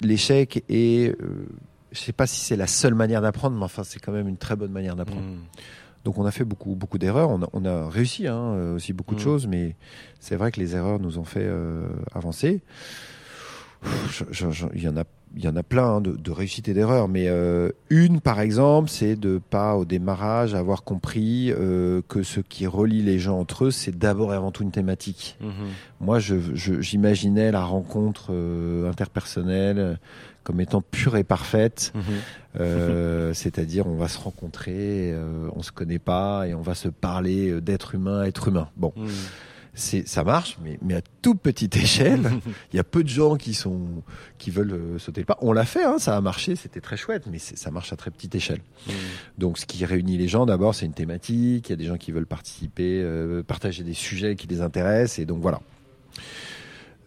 [0.00, 1.46] l'échec est, euh,
[1.92, 4.38] je sais pas si c'est la seule manière d'apprendre, mais enfin c'est quand même une
[4.38, 5.20] très bonne manière d'apprendre.
[5.22, 5.38] Mhm.
[6.04, 8.92] Donc on a fait beaucoup beaucoup d'erreurs, on a, on a réussi hein, euh, aussi
[8.92, 9.24] beaucoup de Mm.
[9.24, 9.76] choses, mais
[10.20, 12.60] c'est vrai que les erreurs nous ont fait euh, avancer.
[14.74, 17.08] Il y en a il y en a plein hein, de, de réussites et d'erreurs,
[17.08, 22.40] mais euh, une par exemple, c'est de pas au démarrage avoir compris euh, que ce
[22.40, 25.38] qui relie les gens entre eux, c'est d'abord et avant tout une thématique.
[25.40, 25.50] Mhm.
[26.02, 29.98] Moi, je- je- j'imaginais la rencontre euh, interpersonnelle
[30.44, 31.92] comme étant pure et parfaite.
[31.94, 32.02] Mhm.
[32.60, 36.88] Euh, c'est-à-dire on va se rencontrer, euh, on se connaît pas et on va se
[36.88, 38.68] parler euh, d'être humain à être humain.
[38.76, 39.08] Bon, Mhm.
[39.72, 42.20] c'est ça marche, mais, mais à toute petite échelle.
[42.72, 44.02] Il y a peu de gens qui sont
[44.36, 45.38] qui veulent euh, sauter le pas.
[45.40, 48.10] On l'a fait, hein, ça a marché, c'était très chouette, mais ça marche à très
[48.10, 48.60] petite échelle.
[48.86, 48.92] Mhm.
[49.38, 51.70] Donc, ce qui réunit les gens, d'abord, c'est une thématique.
[51.70, 55.18] Il y a des gens qui veulent participer, euh, partager des sujets qui les intéressent,
[55.20, 55.60] et donc voilà.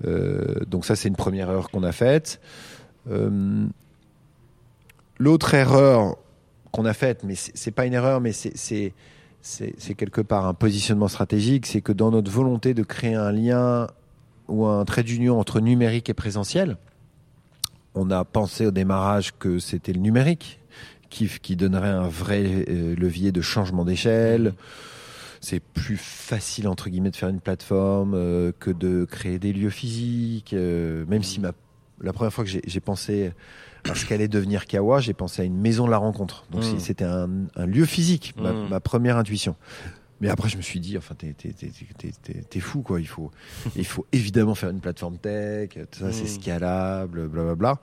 [0.05, 2.41] Euh, donc ça, c'est une première erreur qu'on a faite.
[5.17, 6.17] L'autre erreur
[6.71, 8.93] qu'on a faite, mais c'est pas une erreur, mais c'est
[9.95, 13.87] quelque part un positionnement stratégique, c'est que dans notre volonté de créer un lien
[14.47, 16.77] ou un trait d'union entre numérique et présentiel,
[17.93, 20.59] on a pensé au démarrage que c'était le numérique
[21.09, 24.53] qui, donnerait un vrai euh, levier de changement d'échelle.
[25.39, 29.69] c'est plus facile entre guillemets de faire une plateforme euh, que de créer des lieux
[29.69, 30.53] physiques.
[30.53, 31.53] euh, même si ma,
[32.01, 33.31] la première fois que j'ai pensé
[33.89, 36.45] à ce qu'allait devenir Kawa, j'ai pensé à une maison de la rencontre.
[36.51, 36.77] Donc Mm.
[36.77, 38.69] si c'était un, un lieu physique, ma, Mm.
[38.69, 39.55] ma première intuition.
[40.21, 43.01] Mais après, je me suis dit, enfin, t'es, fou, quoi.
[43.01, 43.31] Il faut,
[43.75, 45.71] il faut évidemment faire une plateforme tech.
[45.73, 46.27] Tout ça, c'est Mm.
[46.41, 47.79] scalable, blablabla.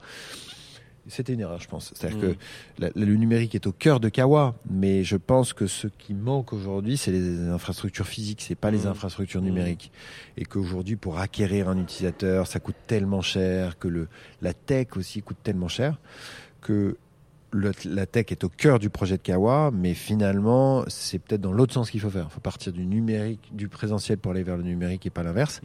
[1.07, 1.91] C'était une erreur, je pense.
[1.93, 2.21] C'est-à-dire Mm.
[2.21, 2.35] que
[2.79, 6.53] la- le numérique est au cœur de Kawa, mais je pense que ce qui manque
[6.53, 8.87] aujourd'hui, c'est les infrastructures physiques, c'est pas les Mm.
[8.87, 9.45] infrastructures Mm.
[9.45, 9.91] numériques.
[10.37, 14.07] Et qu'aujourd'hui, pour acquérir un utilisateur, ça coûte tellement cher, que le,
[14.41, 15.99] la tech aussi coûte tellement cher,
[16.61, 16.95] que
[17.51, 21.51] le- la tech est au cœur du projet de Kawa, mais finalement, c'est peut-être dans
[21.51, 22.27] l'autre sens qu'il faut faire.
[22.29, 25.61] Il faut partir du numérique, du présentiel pour aller vers le numérique et pas l'inverse.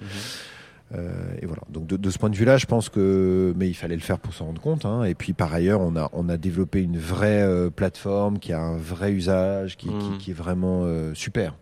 [0.95, 1.13] Euh,
[1.43, 1.63] et voilà.
[1.69, 4.19] Donc de, de ce point de vue-là, je pense que, mais il fallait le faire
[4.19, 4.87] pour s'en rendre compte.
[4.87, 5.05] hein.
[5.05, 8.61] Et puis par ailleurs, on a on a développé une vraie euh, plateforme qui a
[8.61, 11.55] un vrai usage, qui, qui, qui est vraiment euh, super.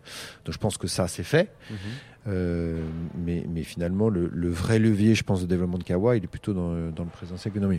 [0.45, 1.51] Donc je pense que ça c'est fait.
[2.29, 2.81] Euh,
[3.25, 6.29] mais, mais finalement, le, le vrai levier, je pense, de développement de Kawa, il est
[6.29, 7.79] plutôt dans, le- dans le présentiel que dans le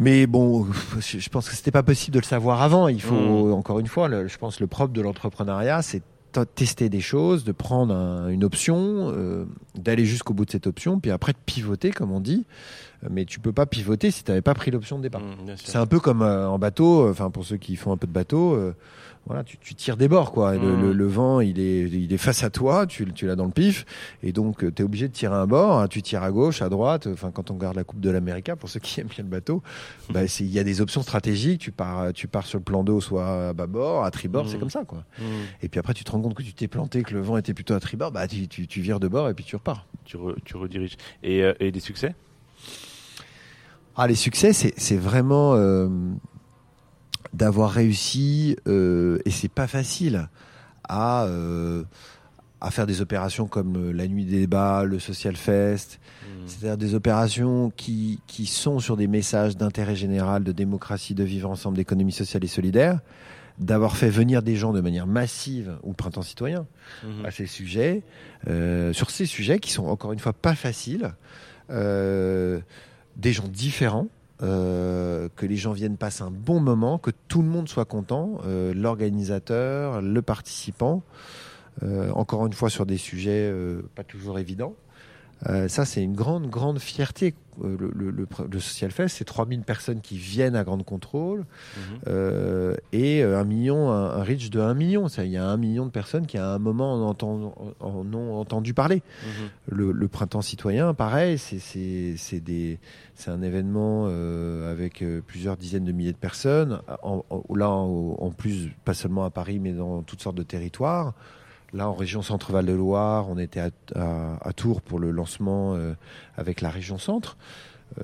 [0.00, 0.66] Mais bon,
[1.00, 2.88] je pense que c'était pas possible de le savoir avant.
[2.88, 6.02] Il faut, encore une fois, le- je pense le propre de l'entrepreneuriat, c'est
[6.44, 9.44] tester des choses, de prendre un- une option, euh,
[9.76, 12.44] d'aller jusqu'au bout de cette option, puis après de pivoter, comme on dit.
[13.10, 15.20] Mais tu peux pas pivoter si tu n'avais pas pris l'option de départ.
[15.46, 15.56] Sûr.
[15.58, 18.06] C'est un peu comme euh, en bateau, euh, enfin pour ceux qui font un peu
[18.06, 18.74] de bateau, euh,
[19.26, 20.54] voilà, tu, tu tires des bords quoi.
[20.56, 20.80] Le, Mm.
[20.82, 23.50] le- le vent, il est, il est face à toi, tu, tu l'as dans le
[23.52, 23.86] pif,
[24.22, 25.78] et donc tu es obligé de tirer un bord.
[25.80, 27.06] hein, tu tires à gauche, à droite.
[27.12, 29.62] Enfin, quand on regarde la Coupe de l'Amérique, pour ceux qui aiment bien le bateau,
[30.10, 31.60] bah, c'est- il y a des options stratégiques.
[31.60, 34.70] Tu pars, tu pars sur le plan d'eau, soit à bâbord, à tribord, c'est comme
[34.70, 35.04] ça quoi.
[35.62, 37.54] Et puis après, tu te rends compte que tu t'es planté, que le vent était
[37.54, 39.86] plutôt à tribord, bah tu, tu, tu vires de bord et puis tu repars.
[40.04, 40.96] Tu, re- tu rediriges.
[41.22, 42.14] Et, euh, et des succès?
[43.96, 45.88] Ah, les succès, c'est c'est vraiment euh,
[47.32, 50.28] d'avoir réussi, euh, et c'est pas facile,
[50.88, 51.84] à, euh,
[52.60, 56.42] à faire des opérations comme euh, la nuit des débats, le Social Fest, Mhm.
[56.48, 61.48] c'est-à-dire des opérations qui, qui sont sur des messages d'intérêt général, de démocratie, de vivre
[61.50, 63.00] ensemble, d'économie sociale et solidaire,
[63.58, 66.66] d'avoir fait venir des gens de manière massive ou printemps citoyen
[67.04, 67.24] Mhm.
[67.26, 68.02] à ces sujets,
[68.48, 71.12] euh, sur ces sujets qui sont encore une fois pas faciles,
[71.70, 72.60] euh,
[73.16, 74.08] des gens différents,
[74.42, 78.38] euh, que les gens viennent passer un bon moment, que tout le monde soit content,
[78.44, 81.02] euh, l'organisateur, le participant,
[81.82, 83.52] euh, encore une fois sur des sujets
[83.94, 84.74] pas toujours évidents.
[85.48, 87.34] Euh, ça, c'est une grande, grande fierté.
[87.62, 91.40] Euh, Le, le, le, le Social Fest, c'est 3000 personnes qui viennent à Grande Contrôle
[91.76, 91.98] Mhm.
[92.08, 95.06] euh, et un million, un, un reach de 1 million.
[95.06, 98.40] Il y a un million de personnes qui, à un moment, en, entend- en ont
[98.40, 99.02] entendu parler.
[99.24, 99.48] Mhm.
[99.76, 101.60] Le, printemps citoyen, pareil, c'est-
[103.30, 106.80] un événement euh, avec plusieurs dizaines de milliers de personnes.
[107.04, 107.22] En,
[107.54, 111.12] là, en plus, pas seulement à Paris, mais dans toutes sortes de territoires.
[111.74, 115.74] Là, en région Centre-Val de Loire, on était à, à- à Tours pour le lancement
[115.74, 115.92] euh,
[116.36, 117.36] avec la région Centre.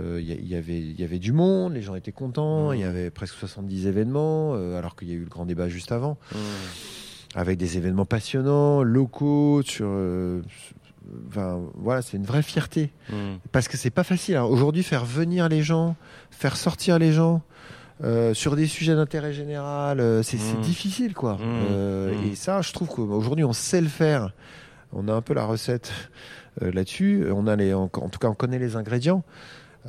[0.01, 2.71] Euh, Il y, il y avait, il y avait du monde, les gens étaient contents,
[2.71, 2.75] Mhm.
[2.75, 5.69] il y avait presque 70 événements, euh, alors qu'il y a eu le grand débat
[5.69, 6.39] juste avant Mhm.
[7.37, 9.89] avec des événements passionnants, locaux, sur.
[11.29, 12.91] Enfin, voilà, c'est une vraie fierté.
[13.11, 13.39] Mhm.
[13.53, 14.37] Parce que c'est pas facile.
[14.37, 14.45] hein.
[14.45, 15.97] Aujourd'hui, faire venir les gens,
[16.31, 17.43] faire sortir les gens
[18.03, 20.63] euh, sur des sujets d'intérêt général, euh, c'est c'est Mm.
[20.63, 21.35] difficile, quoi.
[21.35, 21.39] Mm.
[21.43, 22.33] Euh, Mm.
[22.33, 24.33] Et ça, je trouve qu'aujourd'hui, on sait le faire.
[24.93, 25.93] On a un peu la recette
[26.63, 27.27] euh, là-dessus.
[27.33, 29.23] On a les, en, en tout cas, on connaît les ingrédients.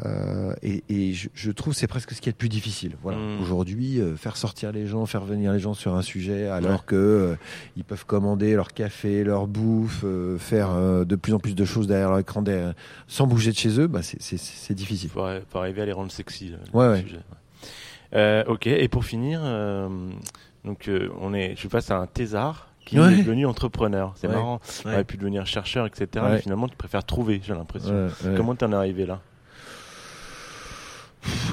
[0.06, 2.94] Euh, et et je, je trouve que c'est presque ce qui est le plus difficile.
[3.04, 3.18] Voilà.
[3.18, 3.42] Mm.
[3.42, 6.96] Aujourd'hui, euh, faire sortir les gens, faire venir les gens sur un sujet, alors que
[6.96, 7.36] euh,
[7.76, 11.66] ils peuvent commander leur café, leur bouffe, euh, faire euh, de plus en plus de
[11.66, 12.74] choses derrière leur écran, derrière-
[13.08, 15.10] sans bouger de chez eux, bah, c'est- difficile.
[15.10, 16.54] faut, faut arriver à les rendre sexy.
[16.74, 17.02] Ouais, le ouais.
[17.02, 17.38] sujet, ouais.
[18.14, 19.88] Euh, ok, et pour finir, euh,
[20.66, 23.14] donc euh, on est, je suis face à un thésard qui Ouais.
[23.14, 24.14] est devenu entrepreneur.
[24.16, 24.34] C'est Ouais.
[24.34, 24.60] marrant.
[24.84, 24.94] On Ouais.
[24.96, 26.08] aurait pu devenir chercheur, etc.
[26.30, 28.10] Mais finalement, tu préfères trouver, j'ai l'impression.
[28.36, 29.22] Comment t'en es arrivé là?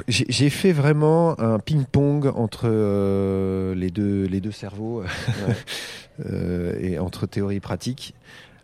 [0.08, 5.02] J'ai j'ai fait vraiment un ping-pong entre euh, les, deux, les deux cerveaux
[6.26, 8.14] euh, et entre théorie et pratique.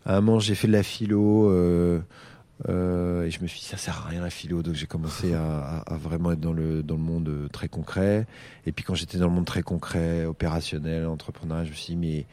[0.07, 1.47] À un moment, j'ai fait de la philo
[2.69, 5.33] euh, et je me suis dit ça sert à rien la philo, donc j'ai commencé
[5.33, 8.25] à, à- à vraiment être dans le dans le monde euh, très concret.
[8.65, 11.97] Et puis quand j'étais dans le monde très concret, opérationnel, entrepreneurial, je me suis dit
[11.99, 12.25] mais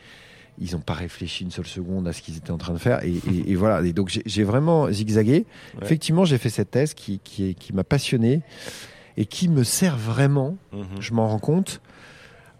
[0.59, 3.03] ils n'ont pas réfléchi une seule seconde à ce qu'ils étaient en train de faire.
[3.05, 3.85] Et, et- et voilà.
[3.87, 5.45] Et donc j'ai- vraiment zigzagué.
[5.75, 5.81] Ouais.
[5.83, 8.43] Effectivement, j'ai fait cette thèse qui qui, m'a passionné
[9.17, 10.85] et qui me sert vraiment Mhm.
[11.01, 11.81] je m'en rends compte,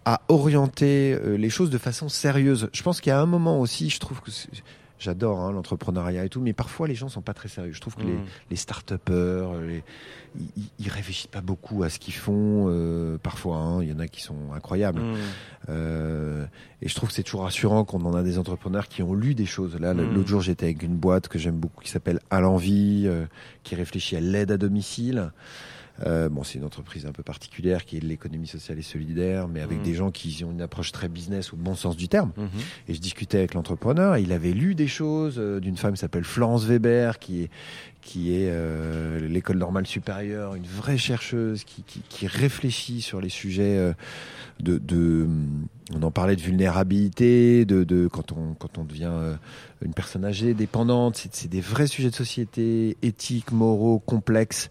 [0.05, 2.69] à orienter euh, les choses de façon sérieuse.
[2.73, 4.31] Je pense qu'il y a un moment aussi, je trouve que
[5.03, 7.73] j'adore hein, l'entrepreneuriat et tout, mais parfois les gens sont pas très sérieux.
[7.73, 8.25] Je trouve que les, Mm.
[8.51, 9.83] les start-upers, les-
[10.39, 12.67] ils, ils réfléchissent pas beaucoup à ce qu'ils font.
[12.69, 15.01] euh, parfois, hein, il y en a qui sont incroyables.
[15.03, 15.15] Mm.
[15.69, 16.45] Euh,
[16.81, 19.35] et je trouve que c'est toujours rassurant qu'on en a des entrepreneurs qui ont lu
[19.35, 19.77] des choses.
[19.79, 20.15] Là, Mm.
[20.15, 23.27] l'autre jour, j'étais avec une boîte que j'aime beaucoup qui s'appelle À l'envie, euh,
[23.63, 25.31] qui réfléchit à l'aide à domicile.
[26.07, 29.47] Euh, bon, c'est une entreprise un peu particulière qui est de l'économie sociale et solidaire,
[29.47, 29.83] mais avec Mm.
[29.83, 32.33] des gens qui ont une approche très business au bon sens du terme.
[32.37, 32.49] Mhm.
[32.89, 36.25] Et je discutais avec l'entrepreneur, il avait lu des choses euh, d'une femme qui s'appelle
[36.25, 37.51] Florence Weber, qui est,
[38.01, 43.29] qui est euh, l'école normale supérieure, une vraie chercheuse qui, qui, qui réfléchit sur les
[43.29, 43.93] sujets euh,
[44.61, 45.29] de, de,
[45.95, 49.35] on en parlait de vulnérabilité, de, de quand on quand on devient euh,
[49.85, 54.71] une personne âgée, dépendante, c'est des vrais sujets de société, éthiques, moraux, complexes.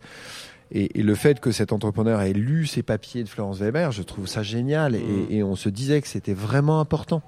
[0.74, 4.03] Et, et le fait que cet entrepreneur ait lu ces papiers de Florence Weber, je
[4.03, 4.93] trouve ça génial.
[4.93, 5.28] Mm.
[5.30, 7.22] Et, et on se disait que c'était vraiment important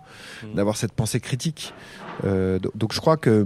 [0.43, 0.55] Mm.
[0.55, 1.73] d'avoir cette pensée critique.
[2.23, 3.45] Euh, do- donc je crois que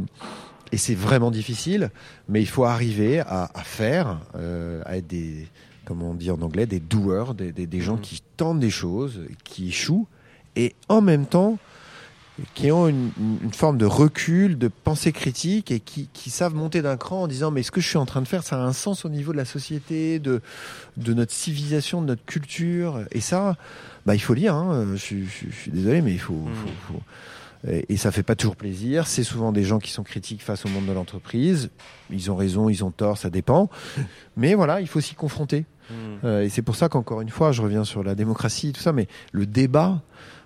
[0.74, 1.92] et c'est vraiment difficile,
[2.28, 5.48] mais il faut arriver à, à faire, euh, à être des,
[5.86, 8.02] comme on dit en anglais, des doers, des, des, des gens Mhm.
[8.02, 10.08] qui tentent des choses, qui échouent,
[10.58, 11.58] et en même temps
[12.54, 13.12] qui ont une,
[13.52, 17.50] forme de recul, de pensée critique et qui, qui savent monter d'un cran en disant
[17.52, 19.32] mais ce que je suis en train de faire, ça a un sens au niveau
[19.32, 20.42] de la société, de,
[20.98, 23.02] de notre civilisation, de notre culture.
[23.12, 23.56] Et ça,
[24.06, 24.54] bah, il faut lire.
[24.54, 24.86] Hein.
[24.94, 26.34] Je, suis- je suis- je suis désolé, mais il faut.
[26.34, 26.54] Mhm.
[26.56, 27.02] faut- faut-
[27.68, 29.08] Et, et ça fait pas toujours plaisir.
[29.08, 31.72] C'est souvent des gens qui sont critiques face au monde de l'entreprise.
[32.12, 33.70] Ils ont raison, ils ont tort, ça dépend.
[34.38, 35.66] Mais voilà, il faut s'y confronter.
[35.90, 35.94] Mm.
[36.24, 38.92] Euh, et c'est pour ça qu'encore une fois, je reviens sur la démocratie, tout ça,
[38.94, 40.02] mais le débat,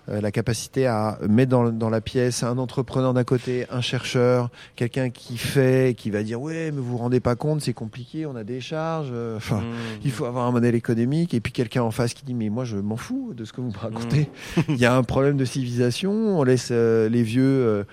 [0.08, 4.50] euh, la capacité à mettre dans, dans la pièce un entrepreneur d'un côté, un chercheur,
[4.76, 8.26] quelqu'un qui fait, qui va dire ouais, mais vous vous rendez pas compte, c'est compliqué,
[8.26, 9.10] on a des charges.
[9.12, 10.00] euh, Enfin, Mm.
[10.04, 12.64] il faut avoir un modèle économique et puis quelqu'un en face qui dit mais moi
[12.64, 14.28] je m'en fous de ce que vous me racontez.
[14.68, 17.84] Il y a un problème de civilisation, on laisse euh, les vieux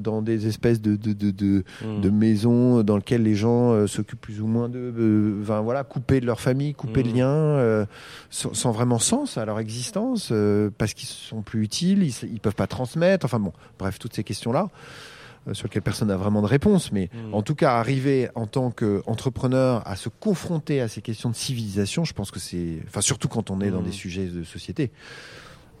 [0.00, 2.00] dans des espèces de de, de, de, Mm.
[2.00, 6.26] de maisons dans lesquelles les gens s'occupent plus ou moins de, enfin voilà, coupés de
[6.26, 7.86] leur famille, coupés de liens,
[8.30, 10.32] sans, sans vraiment sens à leur existence,
[10.78, 14.24] parce qu'ils sont plus utiles, ils, ils peuvent pas transmettre, enfin bon, bref, toutes ces
[14.24, 14.68] questions-là.
[15.48, 17.34] euh, sur lesquelles personne n'a vraiment de réponse, mais Mm.
[17.34, 22.04] en tout cas arriver en tant qu'entrepreneur à se confronter à ces questions de civilisation,
[22.04, 23.84] je pense que c'est, enfin surtout quand on est dans Mm.
[23.86, 24.92] des sujets de société,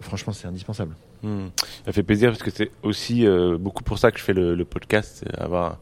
[0.00, 0.96] franchement c'est indispensable.
[1.22, 1.46] Hmm.
[1.86, 4.56] Ça fait plaisir parce que c'est aussi euh, beaucoup pour ça que je fais le,
[4.56, 5.78] le podcast, avoir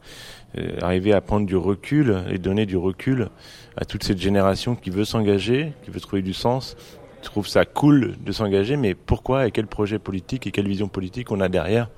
[0.59, 3.29] euh, arriver à prendre du recul et donner du recul
[3.77, 6.75] à toute cette génération qui veut s'engager, qui veut trouver du sens,
[7.21, 11.31] trouve ça cool de s'engager, mais pourquoi et quel projet politique et quelle vision politique
[11.31, 11.89] on a derrière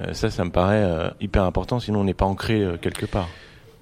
[0.00, 3.06] Euh, Ça, ça me paraît euh, hyper important, sinon on n'est pas ancré euh, quelque
[3.06, 3.28] part.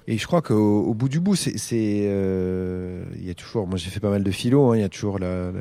[0.07, 3.89] Et je crois qu'au au bout du bout, c'est, il y a toujours, moi j'ai
[3.89, 5.51] fait pas mal de philo, hein, il y a toujours la-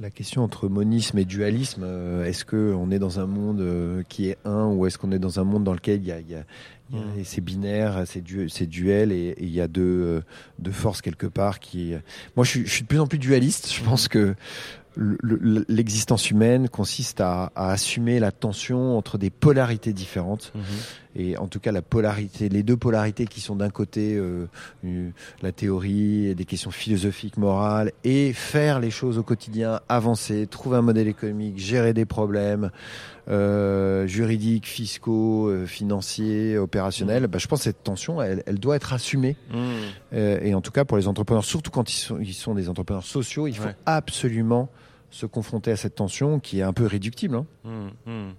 [0.00, 1.82] la question entre monisme et dualisme.
[1.84, 5.12] Euh, est-ce que on est dans un monde euh, qui est un, ou est-ce qu'on
[5.12, 6.44] est dans un monde dans lequel il y a, il y a,
[6.90, 7.24] il y a- Mm.
[7.24, 10.20] c'est binaire, c'est, du, c'est duel, et, et il y a deux, euh,
[10.58, 11.94] deux forces quelque part qui.
[12.36, 13.72] Moi, je suis, je suis de plus en plus dualiste.
[13.72, 14.34] Je pense que le- le-
[14.96, 20.52] l'existence humaine consiste à, à assumer la tension entre des polarités différentes
[21.16, 24.46] et en tout cas la polarité, les deux polarités qui sont d'un côté euh,
[25.42, 30.76] la théorie et des questions philosophiques, morales, et faire les choses au quotidien, avancer, trouver
[30.78, 32.70] un modèle économique, gérer des problèmes
[33.28, 37.26] euh, juridiques, fiscaux, euh, financiers, opérationnels.
[37.28, 39.36] Bah, je pense que cette tension, elle, elle doit être assumée.
[40.12, 42.68] Euh, et en tout cas pour les entrepreneurs, surtout quand ils sont, ils sont des
[42.68, 43.76] entrepreneurs sociaux, il faut Ouais.
[43.86, 44.68] absolument
[45.14, 47.36] se confronter à cette tension qui est un peu réductible.
[47.36, 47.46] hein.
[47.62, 48.32] Hmm, hmm.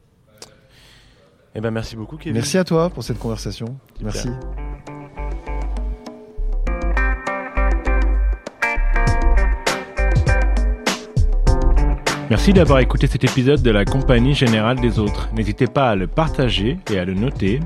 [1.56, 2.34] Eh ben merci beaucoup Kevin.
[2.34, 3.78] Merci à toi pour cette conversation.
[4.02, 4.28] Merci.
[12.30, 15.30] Merci d'avoir écouté cet épisode de la Compagnie Générale des Autres.
[15.34, 17.62] N'hésitez pas à le partager et à le noter.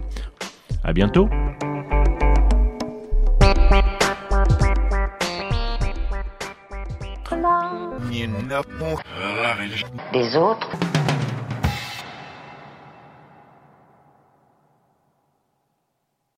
[0.84, 1.28] À bientôt.
[10.14, 10.70] Des autres?